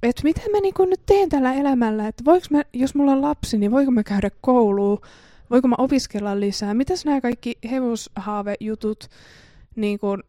että 0.03 0.23
mitä 0.25 0.41
mä 0.41 0.61
niin 0.61 0.75
nyt 0.91 1.01
teen 1.07 1.29
tällä 1.29 1.55
elämällä, 1.55 2.09
että 2.09 2.25
voiko 2.25 2.47
mä, 2.51 2.63
jos 2.73 2.95
mulla 2.95 3.13
on 3.13 3.23
lapsi, 3.23 3.59
niin 3.59 3.71
voiko 3.71 3.91
mä 3.91 4.03
käydä 4.03 4.31
kouluun, 4.41 5.01
voiko 5.51 5.69
mä 5.69 5.75
opiskella 5.79 6.41
lisää, 6.41 6.75
mitäs 6.75 7.05
nämä 7.05 7.21
kaikki 7.21 7.59
hevoshaavejutut, 7.71 9.09
niin 9.77 9.99
kun, 9.99 10.23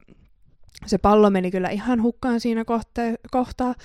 se 0.85 0.97
pallo 0.97 1.29
meni 1.29 1.51
kyllä 1.51 1.69
ihan 1.69 2.01
hukkaan 2.01 2.39
siinä 2.39 2.65
kohtaa. 3.31 3.75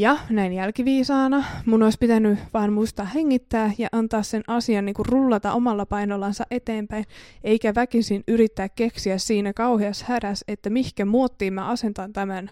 Ja 0.00 0.18
näin 0.30 0.52
jälkiviisaana 0.52 1.44
mun 1.66 1.82
olisi 1.82 1.98
pitänyt 1.98 2.38
vaan 2.54 2.72
muistaa 2.72 3.06
hengittää 3.06 3.72
ja 3.78 3.88
antaa 3.92 4.22
sen 4.22 4.42
asian 4.46 4.84
niin 4.84 4.94
rullata 4.98 5.52
omalla 5.52 5.86
painollansa 5.86 6.44
eteenpäin, 6.50 7.04
eikä 7.44 7.74
väkisin 7.74 8.24
yrittää 8.28 8.68
keksiä 8.68 9.18
siinä 9.18 9.52
kauheassa 9.52 10.04
hädässä, 10.08 10.44
että 10.48 10.70
mihkä 10.70 11.04
muottiin 11.04 11.54
mä 11.54 11.68
asentan 11.68 12.12
tämän, 12.12 12.50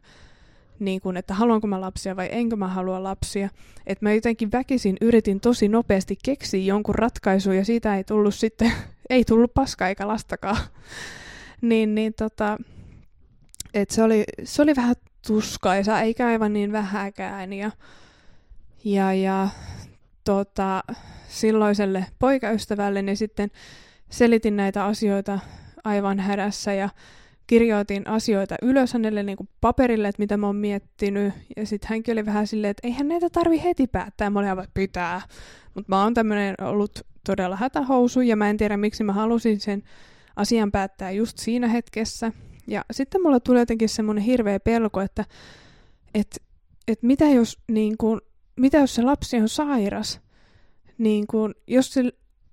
niin 0.78 1.00
kuin, 1.00 1.16
että 1.16 1.34
haluanko 1.34 1.66
mä 1.66 1.80
lapsia 1.80 2.16
vai 2.16 2.28
enkö 2.32 2.56
mä 2.56 2.68
halua 2.68 3.02
lapsia. 3.02 3.48
Että 3.86 4.04
mä 4.04 4.12
jotenkin 4.12 4.52
väkisin 4.52 4.96
yritin 5.00 5.40
tosi 5.40 5.68
nopeasti 5.68 6.16
keksiä 6.24 6.64
jonkun 6.64 6.94
ratkaisun 6.94 7.56
ja 7.56 7.64
siitä 7.64 7.96
ei 7.96 8.04
tullut 8.04 8.34
sitten, 8.34 8.72
ei 9.10 9.24
tullut 9.24 9.54
paska 9.54 9.88
eikä 9.88 10.08
lastakaan. 10.08 10.58
niin, 11.60 11.94
niin 11.94 12.14
tota, 12.14 12.58
et 13.74 13.90
se, 13.90 14.02
oli, 14.02 14.24
se 14.44 14.62
oli 14.62 14.76
vähän 14.76 14.94
tuskaisa, 15.28 16.00
eikä 16.00 16.26
aivan 16.26 16.52
niin 16.52 16.72
vähäkään. 16.72 17.52
Ja, 17.52 17.70
ja, 18.84 19.12
ja 19.12 19.48
tota, 20.24 20.84
silloiselle 21.28 22.06
poikaystävälle 22.18 23.02
niin 23.02 23.16
sitten 23.16 23.50
selitin 24.10 24.56
näitä 24.56 24.84
asioita 24.84 25.38
aivan 25.84 26.20
hädässä 26.20 26.72
ja 26.72 26.88
kirjoitin 27.46 28.08
asioita 28.08 28.54
ylös 28.62 28.92
hänelle 28.92 29.22
niin 29.22 29.36
kuin 29.36 29.48
paperille, 29.60 30.08
että 30.08 30.22
mitä 30.22 30.36
mä 30.36 30.46
oon 30.46 30.56
miettinyt. 30.56 31.34
Ja 31.56 31.66
sitten 31.66 31.88
hänkin 31.88 32.12
oli 32.12 32.26
vähän 32.26 32.46
silleen, 32.46 32.70
että 32.70 32.86
eihän 32.86 33.08
näitä 33.08 33.30
tarvi 33.30 33.62
heti 33.62 33.86
päättää. 33.86 34.30
Mä 34.30 34.38
olin 34.38 34.50
aivan, 34.50 34.66
pitää. 34.74 35.20
Mutta 35.74 35.88
mä 35.88 36.02
oon 36.02 36.14
tämmöinen 36.14 36.54
ollut 36.60 37.00
todella 37.26 37.56
hätähousu 37.56 38.20
ja 38.20 38.36
mä 38.36 38.50
en 38.50 38.56
tiedä 38.56 38.76
miksi 38.76 39.04
mä 39.04 39.12
halusin 39.12 39.60
sen 39.60 39.82
asian 40.36 40.72
päättää 40.72 41.10
just 41.10 41.38
siinä 41.38 41.68
hetkessä. 41.68 42.32
Ja 42.68 42.84
sitten 42.90 43.22
mulla 43.22 43.40
tuli 43.40 43.58
jotenkin 43.58 43.88
semmoinen 43.88 44.24
hirveä 44.24 44.60
pelko, 44.60 45.00
että 45.00 45.24
et, 46.14 46.42
et 46.88 47.02
mitä, 47.02 47.24
jos, 47.24 47.58
niin 47.68 47.98
kun, 47.98 48.20
mitä 48.56 48.78
jos 48.78 48.94
se 48.94 49.02
lapsi 49.02 49.36
on 49.36 49.48
sairas, 49.48 50.20
niin 50.98 51.26
kun, 51.26 51.54
jos, 51.66 51.92
se, 51.92 52.02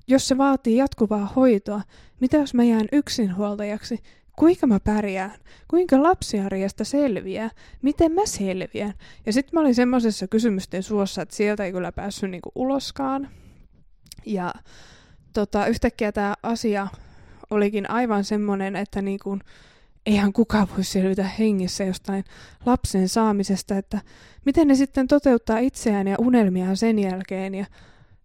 jos 0.07 0.27
se 0.27 0.37
vaatii 0.37 0.77
jatkuvaa 0.77 1.33
hoitoa, 1.35 1.81
mitä 2.19 2.37
jos 2.37 2.53
mä 2.53 2.63
jään 2.63 2.87
yksinhuoltajaksi, 2.91 3.99
kuinka 4.35 4.67
mä 4.67 4.79
pärjään, 4.79 5.39
kuinka 5.67 6.03
lapsiarjesta 6.03 6.83
selviää, 6.83 7.49
miten 7.81 8.11
mä 8.11 8.25
selviän. 8.25 8.93
Ja 9.25 9.33
sitten 9.33 9.51
mä 9.53 9.61
olin 9.61 9.75
semmoisessa 9.75 10.27
kysymysten 10.27 10.83
suossa, 10.83 11.21
että 11.21 11.35
sieltä 11.35 11.65
ei 11.65 11.71
kyllä 11.71 11.91
päässyt 11.91 12.31
niinku 12.31 12.51
uloskaan. 12.55 13.29
Ja 14.25 14.53
tota, 15.33 15.67
yhtäkkiä 15.67 16.11
tämä 16.11 16.35
asia 16.43 16.87
olikin 17.49 17.89
aivan 17.89 18.23
semmoinen, 18.23 18.75
että 18.75 19.01
niinku, 19.01 19.39
eihän 20.05 20.33
kukaan 20.33 20.67
voi 20.75 20.83
selvitä 20.83 21.23
hengissä 21.23 21.83
jostain 21.83 22.23
lapsen 22.65 23.09
saamisesta, 23.09 23.77
että 23.77 24.01
miten 24.45 24.67
ne 24.67 24.75
sitten 24.75 25.07
toteuttaa 25.07 25.57
itseään 25.57 26.07
ja 26.07 26.15
unelmiaan 26.19 26.77
sen 26.77 26.99
jälkeen 26.99 27.55
ja 27.55 27.65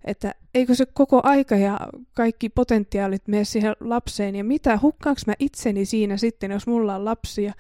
että 0.05 0.35
eikö 0.55 0.75
se 0.75 0.87
koko 0.87 1.21
aika 1.25 1.57
ja 1.57 1.79
kaikki 2.15 2.49
potentiaalit 2.49 3.29
mene 3.29 3.45
siihen 3.45 3.77
lapseen 3.81 4.37
ja 4.37 4.45
mitä, 4.45 4.79
hukkaanko 4.83 5.21
mä 5.27 5.35
itseni 5.39 5.85
siinä 5.85 6.17
sitten, 6.17 6.51
jos 6.51 6.67
mulla 6.67 6.97
on 6.97 7.05
lapsia, 7.05 7.53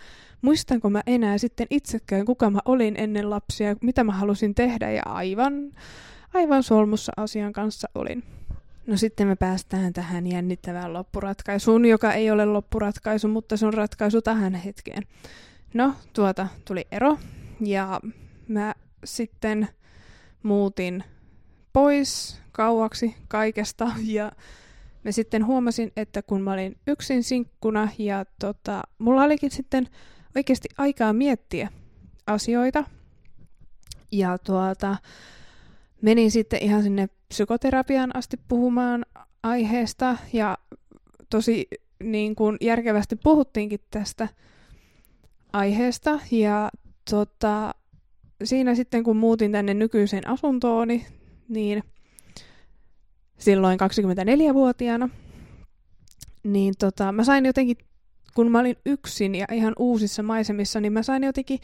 muistanko 0.42 0.90
mä 0.90 1.02
enää 1.06 1.38
sitten 1.38 1.66
itsekään, 1.70 2.24
kuka 2.24 2.50
mä 2.50 2.58
olin 2.64 2.94
ennen 2.98 3.30
lapsia, 3.30 3.76
mitä 3.82 4.04
mä 4.04 4.12
halusin 4.12 4.54
tehdä 4.54 4.90
ja 4.90 5.02
aivan, 5.04 5.72
aivan 6.34 6.62
solmussa 6.62 7.12
asian 7.16 7.52
kanssa 7.52 7.88
olin. 7.94 8.39
No 8.86 8.96
sitten 8.96 9.26
me 9.26 9.36
päästään 9.36 9.92
tähän 9.92 10.26
jännittävään 10.26 10.92
loppuratkaisuun, 10.92 11.84
joka 11.84 12.12
ei 12.12 12.30
ole 12.30 12.44
loppuratkaisu, 12.44 13.28
mutta 13.28 13.56
se 13.56 13.66
on 13.66 13.74
ratkaisu 13.74 14.22
tähän 14.22 14.54
hetkeen. 14.54 15.02
No, 15.74 15.94
tuota 16.12 16.48
tuli 16.64 16.86
ero. 16.92 17.18
Ja 17.60 18.00
mä 18.48 18.74
sitten 19.04 19.68
muutin 20.42 21.04
pois 21.72 22.40
kauaksi 22.52 23.16
kaikesta. 23.28 23.90
Ja 24.04 24.32
mä 25.04 25.12
sitten 25.12 25.46
huomasin, 25.46 25.92
että 25.96 26.22
kun 26.22 26.42
mä 26.42 26.52
olin 26.52 26.76
yksin 26.86 27.24
sinkkuna 27.24 27.88
ja 27.98 28.24
tota, 28.40 28.82
mulla 28.98 29.22
olikin 29.22 29.50
sitten 29.50 29.88
oikeasti 30.36 30.68
aikaa 30.78 31.12
miettiä 31.12 31.68
asioita. 32.26 32.84
Ja 34.12 34.38
tuota, 34.38 34.96
menin 36.02 36.30
sitten 36.30 36.62
ihan 36.62 36.82
sinne 36.82 37.08
psykoterapiaan 37.28 38.16
asti 38.16 38.36
puhumaan 38.48 39.06
aiheesta 39.42 40.16
ja 40.32 40.58
tosi 41.30 41.68
niin 42.02 42.34
kuin 42.34 42.56
järkevästi 42.60 43.16
puhuttiinkin 43.16 43.80
tästä 43.90 44.28
aiheesta. 45.52 46.20
Ja 46.30 46.70
tota, 47.10 47.74
siinä 48.44 48.74
sitten 48.74 49.04
kun 49.04 49.16
muutin 49.16 49.52
tänne 49.52 49.74
nykyiseen 49.74 50.28
asuntooni, 50.28 51.06
niin 51.48 51.82
silloin 53.38 53.78
24-vuotiaana, 53.80 55.08
niin 56.44 56.74
tota, 56.78 57.12
mä 57.12 57.24
sain 57.24 57.46
jotenkin, 57.46 57.76
kun 58.34 58.50
mä 58.50 58.58
olin 58.58 58.76
yksin 58.86 59.34
ja 59.34 59.46
ihan 59.52 59.72
uusissa 59.78 60.22
maisemissa, 60.22 60.80
niin 60.80 60.92
mä 60.92 61.02
sain 61.02 61.24
jotenkin 61.24 61.58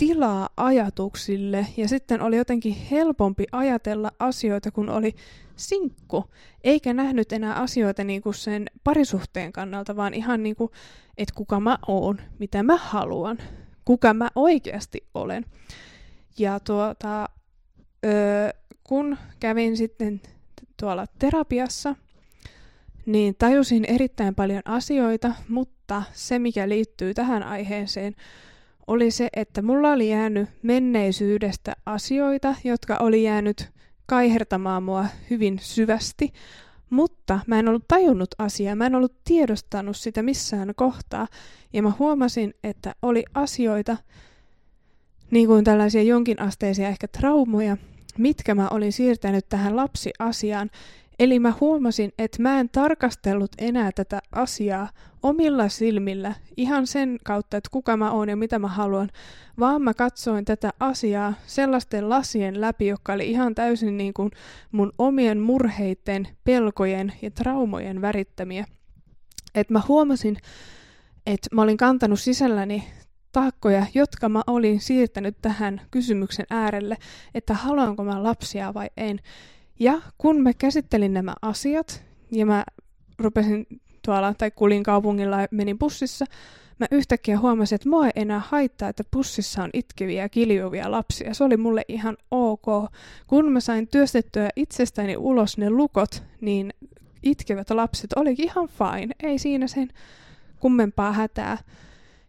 tilaa 0.00 0.48
ajatuksille 0.56 1.66
ja 1.76 1.88
sitten 1.88 2.22
oli 2.22 2.36
jotenkin 2.36 2.74
helpompi 2.90 3.46
ajatella 3.52 4.12
asioita, 4.18 4.70
kun 4.70 4.88
oli 4.88 5.14
sinkku, 5.56 6.24
eikä 6.64 6.92
nähnyt 6.92 7.32
enää 7.32 7.54
asioita 7.54 8.04
niin 8.04 8.22
kuin 8.22 8.34
sen 8.34 8.66
parisuhteen 8.84 9.52
kannalta, 9.52 9.96
vaan 9.96 10.14
ihan 10.14 10.42
niin 10.42 10.56
kuin, 10.56 10.70
että 11.18 11.34
kuka 11.34 11.60
mä 11.60 11.78
oon, 11.88 12.20
mitä 12.38 12.62
mä 12.62 12.76
haluan, 12.76 13.38
kuka 13.84 14.14
mä 14.14 14.28
oikeasti 14.34 15.06
olen. 15.14 15.44
Ja 16.38 16.60
tuota, 16.60 17.28
öö, 18.04 18.50
kun 18.84 19.16
kävin 19.40 19.76
sitten 19.76 20.20
tuolla 20.76 21.06
terapiassa, 21.18 21.94
niin 23.06 23.34
tajusin 23.38 23.84
erittäin 23.84 24.34
paljon 24.34 24.62
asioita, 24.64 25.34
mutta 25.48 26.02
se, 26.12 26.38
mikä 26.38 26.68
liittyy 26.68 27.14
tähän 27.14 27.42
aiheeseen, 27.42 28.16
oli 28.90 29.10
se, 29.10 29.28
että 29.36 29.62
mulla 29.62 29.92
oli 29.92 30.10
jäänyt 30.10 30.48
menneisyydestä 30.62 31.72
asioita, 31.86 32.54
jotka 32.64 32.96
oli 32.96 33.22
jäänyt 33.22 33.70
kaihertamaan 34.06 34.82
mua 34.82 35.06
hyvin 35.30 35.58
syvästi, 35.62 36.32
mutta 36.90 37.40
mä 37.46 37.58
en 37.58 37.68
ollut 37.68 37.88
tajunnut 37.88 38.34
asiaa, 38.38 38.74
mä 38.74 38.86
en 38.86 38.94
ollut 38.94 39.14
tiedostanut 39.24 39.96
sitä 39.96 40.22
missään 40.22 40.72
kohtaa, 40.76 41.26
ja 41.72 41.82
mä 41.82 41.92
huomasin, 41.98 42.54
että 42.64 42.94
oli 43.02 43.24
asioita, 43.34 43.96
niin 45.30 45.46
kuin 45.46 45.64
tällaisia 45.64 46.02
jonkinasteisia 46.02 46.88
ehkä 46.88 47.08
traumoja, 47.08 47.76
mitkä 48.18 48.54
mä 48.54 48.68
olin 48.68 48.92
siirtänyt 48.92 49.48
tähän 49.48 49.76
lapsiasiaan, 49.76 50.70
Eli 51.20 51.38
mä 51.38 51.52
huomasin, 51.60 52.12
että 52.18 52.42
mä 52.42 52.60
en 52.60 52.68
tarkastellut 52.68 53.50
enää 53.58 53.92
tätä 53.92 54.20
asiaa 54.32 54.88
omilla 55.22 55.68
silmillä 55.68 56.34
ihan 56.56 56.86
sen 56.86 57.18
kautta, 57.24 57.56
että 57.56 57.70
kuka 57.72 57.96
mä 57.96 58.10
oon 58.10 58.28
ja 58.28 58.36
mitä 58.36 58.58
mä 58.58 58.68
haluan, 58.68 59.10
vaan 59.58 59.82
mä 59.82 59.94
katsoin 59.94 60.44
tätä 60.44 60.70
asiaa 60.80 61.34
sellaisten 61.46 62.08
lasien 62.08 62.60
läpi, 62.60 62.86
jotka 62.86 63.12
oli 63.12 63.30
ihan 63.30 63.54
täysin 63.54 63.96
niin 63.96 64.14
kuin 64.14 64.30
mun 64.72 64.92
omien 64.98 65.40
murheiden, 65.40 66.28
pelkojen 66.44 67.12
ja 67.22 67.30
traumojen 67.30 68.00
värittämiä. 68.00 68.64
Että 69.54 69.72
mä 69.72 69.82
huomasin, 69.88 70.36
että 71.26 71.48
mä 71.52 71.62
olin 71.62 71.76
kantanut 71.76 72.20
sisälläni 72.20 72.84
taakkoja, 73.32 73.86
jotka 73.94 74.28
mä 74.28 74.42
olin 74.46 74.80
siirtänyt 74.80 75.36
tähän 75.42 75.80
kysymyksen 75.90 76.46
äärelle, 76.50 76.96
että 77.34 77.54
haluanko 77.54 78.04
mä 78.04 78.22
lapsia 78.22 78.74
vai 78.74 78.90
en. 78.96 79.20
Ja 79.80 80.00
kun 80.18 80.42
mä 80.42 80.52
käsittelin 80.54 81.14
nämä 81.14 81.34
asiat, 81.42 82.04
ja 82.30 82.46
mä 82.46 82.64
rupesin 83.18 83.66
tuolla, 84.04 84.34
tai 84.34 84.50
kulin 84.50 84.82
kaupungilla 84.82 85.40
ja 85.40 85.48
menin 85.50 85.78
bussissa, 85.78 86.24
mä 86.78 86.86
yhtäkkiä 86.90 87.38
huomasin, 87.38 87.76
että 87.76 87.88
mua 87.88 88.06
ei 88.06 88.12
enää 88.16 88.42
haittaa, 88.48 88.88
että 88.88 89.04
bussissa 89.12 89.62
on 89.62 89.70
itkeviä 89.72 90.22
ja 90.22 90.28
kiljuvia 90.28 90.90
lapsia. 90.90 91.34
Se 91.34 91.44
oli 91.44 91.56
mulle 91.56 91.82
ihan 91.88 92.16
ok. 92.30 92.66
Kun 93.26 93.52
mä 93.52 93.60
sain 93.60 93.88
työstettyä 93.88 94.50
itsestäni 94.56 95.16
ulos 95.16 95.58
ne 95.58 95.70
lukot, 95.70 96.22
niin 96.40 96.72
itkevät 97.22 97.70
lapset 97.70 98.12
olikin 98.12 98.44
ihan 98.44 98.68
fine. 98.68 99.14
Ei 99.22 99.38
siinä 99.38 99.66
sen 99.66 99.88
kummempaa 100.60 101.12
hätää. 101.12 101.58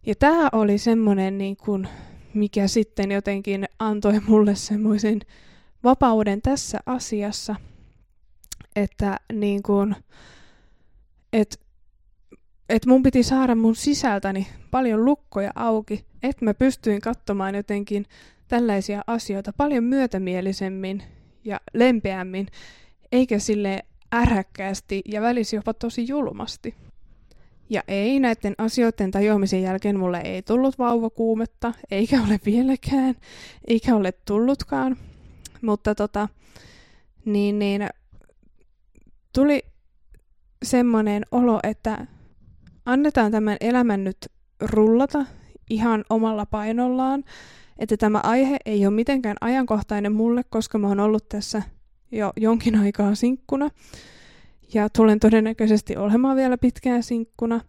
Ja 0.05 0.15
tämä 0.15 0.49
oli 0.51 0.77
semmoinen, 0.77 1.37
niin 1.37 1.57
kun, 1.57 1.87
mikä 2.33 2.67
sitten 2.67 3.11
jotenkin 3.11 3.65
antoi 3.79 4.19
mulle 4.27 4.55
semmoisen 4.55 5.19
vapauden 5.83 6.41
tässä 6.41 6.79
asiassa, 6.85 7.55
että 8.75 9.19
niin 9.33 9.63
kuin, 9.63 9.95
et, 11.33 11.59
et 12.69 12.85
mun 12.85 13.03
piti 13.03 13.23
saada 13.23 13.55
mun 13.55 13.75
sisältäni 13.75 14.47
paljon 14.71 15.05
lukkoja 15.05 15.51
auki, 15.55 16.05
että 16.23 16.45
mä 16.45 16.53
pystyin 16.53 17.01
katsomaan 17.01 17.55
jotenkin 17.55 18.05
tällaisia 18.47 19.01
asioita 19.07 19.53
paljon 19.57 19.83
myötämielisemmin 19.83 21.03
ja 21.43 21.59
lempeämmin, 21.73 22.47
eikä 23.11 23.39
sille 23.39 23.79
ärhäkkäästi 24.15 25.01
ja 25.05 25.21
välissä 25.21 25.55
jopa 25.55 25.73
tosi 25.73 26.07
julmasti. 26.07 26.75
Ja 27.69 27.83
ei 27.87 28.19
näiden 28.19 28.55
asioiden 28.57 29.11
tajuamisen 29.11 29.61
jälkeen 29.61 29.99
mulle 29.99 30.17
ei 30.17 30.41
tullut 30.41 30.79
vauvakuumetta, 30.79 31.73
eikä 31.91 32.21
ole 32.27 32.39
vieläkään, 32.45 33.15
eikä 33.67 33.95
ole 33.95 34.11
tullutkaan. 34.11 34.97
Mutta 35.61 35.95
tota, 35.95 36.29
niin, 37.25 37.59
niin 37.59 37.87
tuli 39.33 39.63
semmoinen 40.63 41.25
olo, 41.31 41.59
että 41.63 42.07
annetaan 42.85 43.31
tämän 43.31 43.57
elämän 43.61 44.03
nyt 44.03 44.17
rullata 44.61 45.25
ihan 45.69 46.05
omalla 46.09 46.45
painollaan, 46.45 47.23
että 47.79 47.97
tämä 47.97 48.19
aihe 48.23 48.57
ei 48.65 48.85
ole 48.85 48.95
mitenkään 48.95 49.37
ajankohtainen 49.41 50.11
mulle, 50.11 50.43
koska 50.49 50.77
mä 50.77 50.87
oon 50.87 50.99
ollut 50.99 51.29
tässä 51.29 51.61
jo 52.11 52.33
jonkin 52.37 52.79
aikaa 52.79 53.15
sinkkuna 53.15 53.69
ja 54.73 54.89
tulen 54.89 55.19
todennäköisesti 55.19 55.97
olemaan 55.97 56.37
vielä 56.37 56.57
pitkään 56.57 57.03
sinkkuna. 57.03 57.61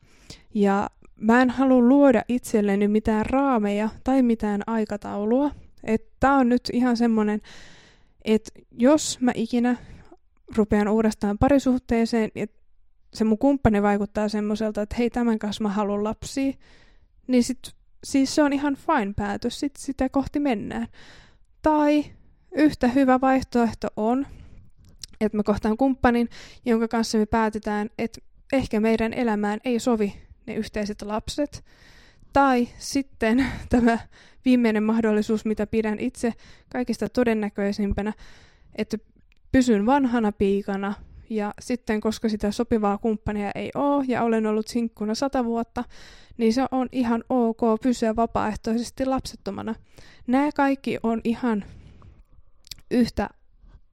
Ja 0.55 0.91
mä 1.17 1.43
en 1.43 1.51
halua 1.51 1.81
luoda 1.81 2.23
itselleni 2.29 2.89
mitään 2.89 3.27
raameja 3.27 3.89
tai 4.05 4.23
mitään 4.23 4.63
aikataulua. 4.67 5.51
Että 5.85 6.33
on 6.33 6.49
nyt 6.49 6.63
ihan 6.73 6.97
semmoinen, 6.97 7.41
että 8.25 8.51
jos 8.71 9.21
mä 9.21 9.33
ikinä 9.35 9.77
rupean 10.57 10.89
uudestaan 10.89 11.39
parisuhteeseen, 11.39 12.31
että 12.35 12.63
se 13.15 13.25
mun 13.25 13.39
kumppani 13.39 13.83
vaikuttaa 13.83 14.29
semmoiselta, 14.29 14.83
että 14.83 14.97
hei 14.99 15.11
tämän 15.11 15.39
kanssa 15.39 15.63
mä 15.63 15.69
haluan 15.69 16.05
lapsia, 16.05 16.53
niin 17.27 17.45
sit, 17.45 17.59
siis 18.05 18.35
se 18.35 18.43
on 18.43 18.53
ihan 18.53 18.77
fine 18.77 19.13
päätös, 19.17 19.61
sit 19.61 19.77
sitä 19.77 20.09
kohti 20.09 20.41
mennään. 20.41 20.89
Tai 21.63 22.05
yhtä 22.53 22.89
hyvä 22.89 23.21
vaihtoehto 23.21 23.89
on, 23.97 24.27
että 25.21 25.37
me 25.37 25.43
kohtaan 25.43 25.77
kumppanin, 25.77 26.29
jonka 26.65 26.89
kanssa 26.89 27.19
me 27.19 27.27
päätetään, 27.27 27.91
että 27.99 28.21
ehkä 28.53 28.81
meidän 28.81 29.13
elämään 29.13 29.61
ei 29.65 29.81
sovi 29.81 30.15
ne 30.47 30.55
yhteiset 30.55 31.03
lapset. 31.03 31.65
Tai 32.33 32.69
sitten 32.79 33.47
tämä 33.69 33.99
viimeinen 34.45 34.83
mahdollisuus, 34.83 35.45
mitä 35.45 35.67
pidän 35.67 35.99
itse 35.99 36.33
kaikista 36.69 37.09
todennäköisimpänä, 37.09 38.13
että 38.77 38.99
pysyn 39.53 39.87
vanhana 39.87 40.33
piikana 40.33 40.95
ja 41.31 41.55
sitten 41.61 42.01
koska 42.01 42.29
sitä 42.29 42.51
sopivaa 42.51 42.99
kumppania 42.99 43.51
ei 43.55 43.71
ole 43.75 44.05
ja 44.09 44.23
olen 44.23 44.47
ollut 44.47 44.69
sinkkuna 44.69 45.15
sata 45.15 45.45
vuotta, 45.45 45.85
niin 46.37 46.53
se 46.53 46.65
on 46.71 46.89
ihan 46.93 47.25
ok 47.29 47.61
pysyä 47.83 48.17
vapaaehtoisesti 48.17 49.05
lapsettomana. 49.05 49.75
Nämä 50.27 50.51
kaikki 50.57 50.99
on 51.03 51.21
ihan 51.25 51.65
yhtä 52.91 53.29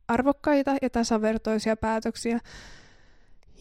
arvokkaita 0.07 0.75
ja 0.81 0.89
tasavertoisia 0.89 1.77
päätöksiä. 1.77 2.39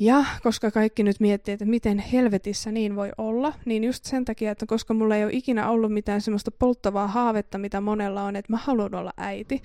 Ja 0.01 0.25
koska 0.43 0.71
kaikki 0.71 1.03
nyt 1.03 1.21
miettii, 1.21 1.53
että 1.53 1.65
miten 1.65 1.99
helvetissä 1.99 2.73
niin 2.73 2.97
voi 2.97 3.11
olla, 3.19 3.53
niin 3.65 3.85
just 3.85 4.05
sen 4.05 4.25
takia, 4.25 4.51
että 4.51 4.67
koska 4.67 4.95
mulla 4.95 5.17
ei 5.17 5.25
ole 5.25 5.33
ikinä 5.33 5.71
ollut 5.71 5.93
mitään 5.93 6.21
semmoista 6.21 6.51
polttavaa 6.51 7.07
haavetta, 7.07 7.59
mitä 7.59 7.81
monella 7.81 8.23
on, 8.23 8.37
että 8.37 8.53
mä 8.53 8.57
haluan 8.57 8.95
olla 8.95 9.13
äiti. 9.17 9.63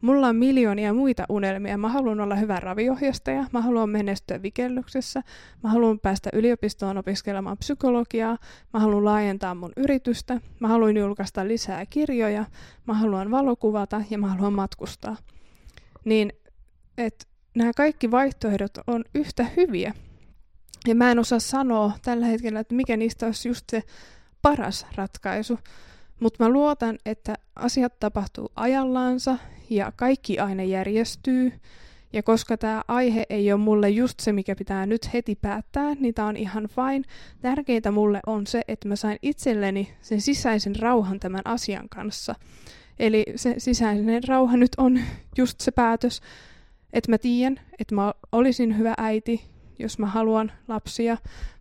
Mulla 0.00 0.28
on 0.28 0.36
miljoonia 0.36 0.94
muita 0.94 1.24
unelmia. 1.28 1.78
Mä 1.78 1.88
haluan 1.88 2.20
olla 2.20 2.34
hyvä 2.34 2.60
raviohjastaja, 2.60 3.46
mä 3.52 3.60
haluan 3.60 3.90
menestyä 3.90 4.42
vikellyksessä, 4.42 5.22
mä 5.62 5.70
haluan 5.70 6.00
päästä 6.00 6.30
yliopistoon 6.32 6.98
opiskelemaan 6.98 7.58
psykologiaa, 7.58 8.38
mä 8.72 8.80
haluan 8.80 9.04
laajentaa 9.04 9.54
mun 9.54 9.72
yritystä, 9.76 10.40
mä 10.60 10.68
haluan 10.68 10.96
julkaista 10.96 11.48
lisää 11.48 11.86
kirjoja, 11.86 12.44
mä 12.86 12.94
haluan 12.94 13.30
valokuvata 13.30 14.02
ja 14.10 14.18
mä 14.18 14.28
haluan 14.28 14.52
matkustaa. 14.52 15.16
Niin 16.04 16.32
että 16.98 17.35
nämä 17.56 17.70
kaikki 17.76 18.10
vaihtoehdot 18.10 18.78
on 18.86 19.04
yhtä 19.14 19.46
hyviä. 19.56 19.94
Ja 20.86 20.94
mä 20.94 21.10
en 21.10 21.18
osaa 21.18 21.38
sanoa 21.38 21.92
tällä 22.04 22.26
hetkellä, 22.26 22.60
että 22.60 22.74
mikä 22.74 22.96
niistä 22.96 23.26
olisi 23.26 23.48
just 23.48 23.64
se 23.70 23.82
paras 24.42 24.86
ratkaisu. 24.94 25.58
Mutta 26.20 26.44
mä 26.44 26.50
luotan, 26.50 26.98
että 27.06 27.34
asiat 27.56 28.00
tapahtuu 28.00 28.52
ajallaansa 28.56 29.38
ja 29.70 29.92
kaikki 29.96 30.38
aina 30.38 30.62
järjestyy. 30.62 31.52
Ja 32.12 32.22
koska 32.22 32.56
tämä 32.56 32.82
aihe 32.88 33.26
ei 33.30 33.52
ole 33.52 33.60
mulle 33.60 33.90
just 33.90 34.20
se, 34.20 34.32
mikä 34.32 34.56
pitää 34.56 34.86
nyt 34.86 35.12
heti 35.12 35.34
päättää, 35.34 35.94
niin 35.94 36.14
tämä 36.14 36.28
on 36.28 36.36
ihan 36.36 36.68
fine. 36.68 37.04
Tärkeintä 37.40 37.90
mulle 37.90 38.20
on 38.26 38.46
se, 38.46 38.62
että 38.68 38.88
mä 38.88 38.96
sain 38.96 39.18
itselleni 39.22 39.94
sen 40.00 40.20
sisäisen 40.20 40.76
rauhan 40.76 41.20
tämän 41.20 41.42
asian 41.44 41.88
kanssa. 41.88 42.34
Eli 42.98 43.24
se 43.36 43.54
sisäinen 43.58 44.24
rauha 44.28 44.56
nyt 44.56 44.72
on 44.76 45.00
just 45.38 45.60
se 45.60 45.70
päätös, 45.70 46.20
että 46.92 47.10
mä 47.10 47.18
tiedän, 47.18 47.60
että 47.78 47.94
mä 47.94 48.14
olisin 48.32 48.78
hyvä 48.78 48.94
äiti, 48.98 49.44
jos 49.78 49.98
mä 49.98 50.06
haluan 50.06 50.52
lapsia, 50.68 51.16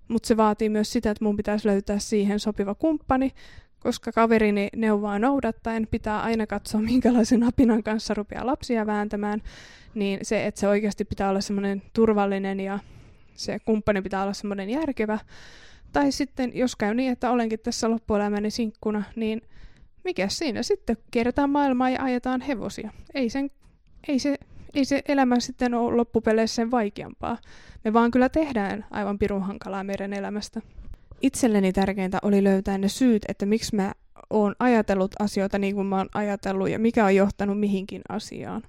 mutta 0.08 0.28
se 0.28 0.38
vaatii 0.38 0.70
myös 0.70 0.92
sitä, 0.92 1.12
että 1.12 1.24
mun 1.24 1.38
pitäisi 1.38 1.68
löytää 1.68 2.00
siihen 2.00 2.40
sopiva 2.40 2.76
kumppani, 2.76 3.32
koska 3.80 4.12
kaverini 4.12 4.70
neuvoa 4.76 5.20
noudattaen 5.20 5.88
pitää 5.92 6.22
aina 6.22 6.48
katsoa, 6.48 6.82
minkälaisen 6.82 7.44
apinan 7.44 7.84
kanssa 7.84 8.14
rupeaa 8.14 8.46
lapsia 8.46 8.86
vääntämään, 8.86 9.42
niin 9.96 10.20
se, 10.22 10.46
että 10.46 10.60
se 10.60 10.68
oikeasti 10.68 11.06
pitää 11.06 11.30
olla 11.30 11.42
semmoinen 11.42 11.82
turvallinen 11.94 12.60
ja 12.60 12.80
se 13.34 13.60
kumppani 13.60 14.02
pitää 14.02 14.24
olla 14.24 14.34
semmoinen 14.34 14.70
järkevä. 14.70 15.20
Tai 15.94 16.12
sitten, 16.12 16.52
jos 16.54 16.76
käy 16.76 16.94
niin, 16.94 17.12
että 17.12 17.32
olenkin 17.32 17.60
tässä 17.60 17.90
loppuelämäni 17.90 18.52
sinkkuna, 18.52 19.04
niin– 19.16 19.42
mikä 20.06 20.30
siinä 20.30 20.64
sitten? 20.64 20.98
Kierretään 21.12 21.50
maailmaa 21.50 21.90
ja 21.90 22.04
ajetaan 22.04 22.42
hevosia. 22.42 22.92
Ei, 23.14 23.30
sen, 23.30 23.52
ei, 24.08 24.20
se, 24.20 24.38
ei 24.76 24.86
se 24.86 25.02
elämä 25.08 25.40
sitten 25.40 25.74
ole 25.74 25.96
loppupeleissä 25.96 26.56
sen 26.56 26.72
vaikeampaa. 26.72 27.38
Me 27.84 27.94
vaan 27.94 28.12
kyllä 28.12 28.30
tehdään 28.30 28.86
aivan 28.92 29.20
pirun 29.20 29.44
hankalaa 29.44 29.84
meidän 29.84 30.14
elämästä. 30.14 30.62
Itselleni 31.22 31.74
tärkeintä 31.74 32.20
oli 32.22 32.44
löytää 32.44 32.78
ne 32.78 32.88
syyt, 32.88 33.22
että 33.28 33.46
miksi 33.46 33.76
mä 33.76 33.94
oon 34.30 34.56
ajatellut 34.60 35.16
asioita 35.20 35.60
niin 35.60 35.76
kuin 35.76 35.88
mä 35.88 35.98
oon 35.98 36.10
ajatellut 36.14 36.70
ja 36.70 36.80
mikä 36.80 37.06
on 37.06 37.16
johtanut 37.16 37.60
mihinkin 37.60 38.02
asiaan. 38.10 38.64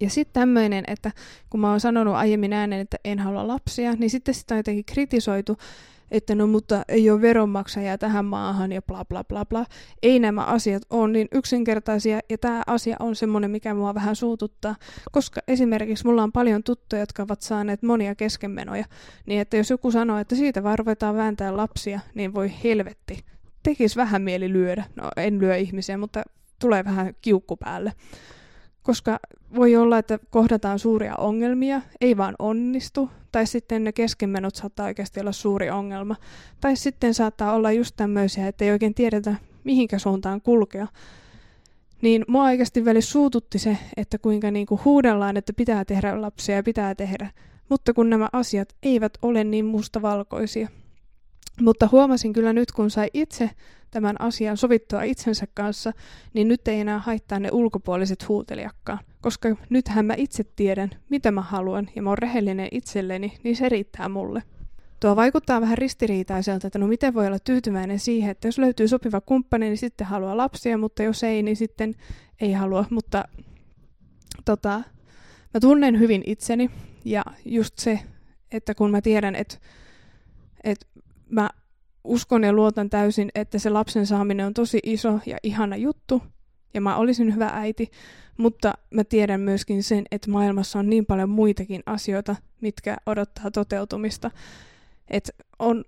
Ja 0.00 0.10
sitten 0.10 0.40
tämmöinen, 0.40 0.84
että 0.86 1.12
kun 1.50 1.60
mä 1.60 1.70
oon 1.70 1.80
sanonut 1.80 2.14
aiemmin 2.14 2.52
äänen, 2.52 2.80
että 2.80 2.96
en 3.04 3.18
halua 3.18 3.46
lapsia, 3.46 3.92
niin 3.92 4.10
sitten 4.10 4.34
sitä 4.34 4.54
on 4.54 4.58
jotenkin 4.58 4.84
kritisoitu, 4.84 5.56
että 6.10 6.34
no 6.34 6.46
mutta 6.46 6.82
ei 6.88 7.10
ole 7.10 7.20
veronmaksajia 7.20 7.98
tähän 7.98 8.24
maahan 8.24 8.72
ja 8.72 8.82
bla 8.82 9.04
bla 9.04 9.24
bla 9.24 9.44
bla. 9.44 9.64
Ei 10.02 10.18
nämä 10.18 10.44
asiat 10.44 10.82
ole 10.90 11.12
niin 11.12 11.28
yksinkertaisia 11.32 12.20
ja 12.30 12.38
tämä 12.38 12.62
asia 12.66 12.96
on 12.98 13.16
semmoinen, 13.16 13.50
mikä 13.50 13.74
mua 13.74 13.94
vähän 13.94 14.16
suututtaa, 14.16 14.76
koska 15.12 15.40
esimerkiksi 15.48 16.06
mulla 16.06 16.22
on 16.22 16.32
paljon 16.32 16.62
tuttuja, 16.62 17.02
jotka 17.02 17.22
ovat 17.22 17.42
saaneet 17.42 17.82
monia 17.82 18.14
keskenmenoja, 18.14 18.84
niin 19.26 19.40
että 19.40 19.56
jos 19.56 19.70
joku 19.70 19.90
sanoo, 19.90 20.18
että 20.18 20.34
siitä 20.34 20.62
vaan 20.62 20.78
ruvetaan 20.78 21.16
vääntää 21.16 21.56
lapsia, 21.56 22.00
niin 22.14 22.34
voi 22.34 22.52
helvetti. 22.64 23.24
Tekis 23.62 23.96
vähän 23.96 24.22
mieli 24.22 24.52
lyödä. 24.52 24.84
No 24.96 25.10
en 25.16 25.38
lyö 25.38 25.56
ihmisiä, 25.56 25.98
mutta 25.98 26.22
tulee 26.60 26.84
vähän 26.84 27.14
kiukku 27.20 27.56
päälle 27.56 27.92
koska 28.90 29.20
voi 29.56 29.76
olla, 29.76 29.98
että 29.98 30.18
kohdataan 30.30 30.78
suuria 30.78 31.14
ongelmia, 31.16 31.82
ei 32.00 32.16
vaan 32.16 32.34
onnistu, 32.38 33.10
tai 33.32 33.46
sitten 33.46 33.84
ne 33.84 33.92
keskenmenot 33.92 34.54
saattaa 34.54 34.86
oikeasti 34.86 35.20
olla 35.20 35.32
suuri 35.32 35.70
ongelma, 35.70 36.16
tai 36.60 36.76
sitten 36.76 37.14
saattaa 37.14 37.54
olla 37.54 37.72
just 37.72 37.96
tämmöisiä, 37.96 38.48
että 38.48 38.64
ei 38.64 38.70
oikein 38.70 38.94
tiedetä, 38.94 39.34
mihinkä 39.64 39.98
suuntaan 39.98 40.40
kulkea. 40.40 40.86
Niin 42.02 42.24
mua 42.28 42.44
oikeasti 42.44 42.84
väli 42.84 43.02
suututti 43.02 43.58
se, 43.58 43.78
että 43.96 44.18
kuinka 44.18 44.50
niinku 44.50 44.80
huudellaan, 44.84 45.36
että 45.36 45.52
pitää 45.52 45.84
tehdä 45.84 46.20
lapsia 46.20 46.56
ja 46.56 46.62
pitää 46.62 46.94
tehdä, 46.94 47.30
mutta 47.68 47.92
kun 47.92 48.10
nämä 48.10 48.28
asiat 48.32 48.74
eivät 48.82 49.12
ole 49.22 49.44
niin 49.44 49.64
mustavalkoisia. 49.64 50.68
Mutta 51.60 51.88
huomasin 51.92 52.32
kyllä 52.32 52.52
nyt, 52.52 52.72
kun 52.72 52.90
sai 52.90 53.10
itse 53.14 53.50
tämän 53.90 54.20
asian 54.20 54.56
sovittua 54.56 55.02
itsensä 55.02 55.46
kanssa, 55.54 55.92
niin 56.34 56.48
nyt 56.48 56.68
ei 56.68 56.80
enää 56.80 56.98
haittaa 56.98 57.38
ne 57.40 57.48
ulkopuoliset 57.52 58.28
huutelijakkaan. 58.28 58.98
Koska 59.20 59.56
nythän 59.70 60.06
mä 60.06 60.14
itse 60.16 60.44
tiedän, 60.56 60.90
mitä 61.08 61.30
mä 61.30 61.42
haluan, 61.42 61.90
ja 61.96 62.02
mä 62.02 62.10
oon 62.10 62.18
rehellinen 62.18 62.68
itselleni, 62.70 63.38
niin 63.42 63.56
se 63.56 63.68
riittää 63.68 64.08
mulle. 64.08 64.42
Tuo 65.00 65.16
vaikuttaa 65.16 65.60
vähän 65.60 65.78
ristiriitaiselta, 65.78 66.66
että 66.66 66.78
no 66.78 66.86
miten 66.86 67.14
voi 67.14 67.26
olla 67.26 67.38
tyytyväinen 67.38 67.98
siihen, 67.98 68.30
että 68.30 68.48
jos 68.48 68.58
löytyy 68.58 68.88
sopiva 68.88 69.20
kumppani, 69.20 69.66
niin 69.66 69.78
sitten 69.78 70.06
haluaa 70.06 70.36
lapsia, 70.36 70.78
mutta 70.78 71.02
jos 71.02 71.24
ei, 71.24 71.42
niin 71.42 71.56
sitten 71.56 71.94
ei 72.40 72.52
halua. 72.52 72.84
Mutta 72.90 73.24
tota, 74.44 74.82
mä 75.54 75.60
tunnen 75.60 75.98
hyvin 75.98 76.22
itseni, 76.26 76.70
ja 77.04 77.24
just 77.44 77.78
se, 77.78 78.00
että 78.52 78.74
kun 78.74 78.90
mä 78.90 79.00
tiedän, 79.00 79.34
että, 79.34 79.58
että 80.64 80.86
mä 81.30 81.50
uskon 82.04 82.44
ja 82.44 82.52
luotan 82.52 82.90
täysin, 82.90 83.30
että 83.34 83.58
se 83.58 83.70
lapsen 83.70 84.06
saaminen 84.06 84.46
on 84.46 84.54
tosi 84.54 84.80
iso 84.82 85.18
ja 85.26 85.36
ihana 85.42 85.76
juttu, 85.76 86.22
ja 86.74 86.80
mä 86.80 86.96
olisin 86.96 87.34
hyvä 87.34 87.50
äiti, 87.52 87.90
mutta 88.36 88.74
mä 88.90 89.04
tiedän 89.04 89.40
myöskin 89.40 89.82
sen, 89.82 90.04
että 90.10 90.30
maailmassa 90.30 90.78
on 90.78 90.90
niin 90.90 91.06
paljon 91.06 91.30
muitakin 91.30 91.82
asioita, 91.86 92.36
mitkä 92.60 92.96
odottaa 93.06 93.50
toteutumista. 93.50 94.30
Että 95.08 95.32
on 95.58 95.84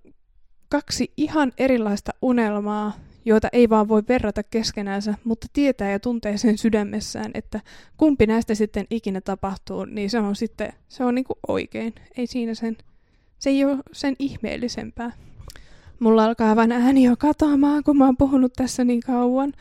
kaksi 0.69 1.13
ihan 1.17 1.53
erilaista 1.59 2.13
unelmaa, 2.23 2.93
joita 3.25 3.49
ei 3.53 3.69
vaan 3.69 3.89
voi 3.89 4.03
verrata 4.09 4.43
keskenäänsä, 4.43 5.15
mutta 5.25 5.47
tietää 5.53 5.91
ja 5.91 6.01
tuntee 6.01 6.37
sen 6.37 6.59
sydämessään, 6.59 7.31
että 7.35 7.61
kumpi 7.97 8.27
näistä 8.27 8.55
sitten 8.55 8.87
ikinä 8.91 9.21
tapahtuu, 9.21 9.85
niin 9.85 10.11
se 10.11 10.19
on 10.19 10.37
sitten, 10.37 10.73
se 10.89 11.05
on 11.05 11.15
niinku 11.15 11.35
oikein. 11.49 11.95
Ei 12.17 12.27
siinä 12.27 12.55
sen, 12.55 12.77
Se 13.39 13.51
ei 13.51 13.65
ole 13.65 13.79
sen 13.93 14.17
ihmeellisempää. 14.19 15.13
Mulla 16.03 16.25
alkaa 16.25 16.57
vain 16.57 16.73
ääni 16.73 17.05
jo 17.05 17.17
katoamaan, 17.17 17.85
kun 17.85 17.97
mä 17.97 18.05
oon 18.05 18.17
puhunut 18.17 18.53
tässä 18.53 18.85
niin 18.85 19.01
kauan. 19.01 19.53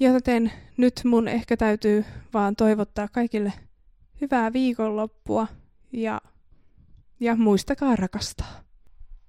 Joten 0.00 0.52
nyt 0.76 1.00
mun 1.04 1.28
ehkä 1.28 1.56
täytyy 1.56 2.04
vaan 2.34 2.56
toivottaa 2.56 3.08
kaikille 3.08 3.52
hyvää 4.20 4.52
viikonloppua 4.52 5.46
ja, 5.92 6.20
ja 7.20 7.36
muistakaa 7.36 7.96
rakastaa. 7.96 8.67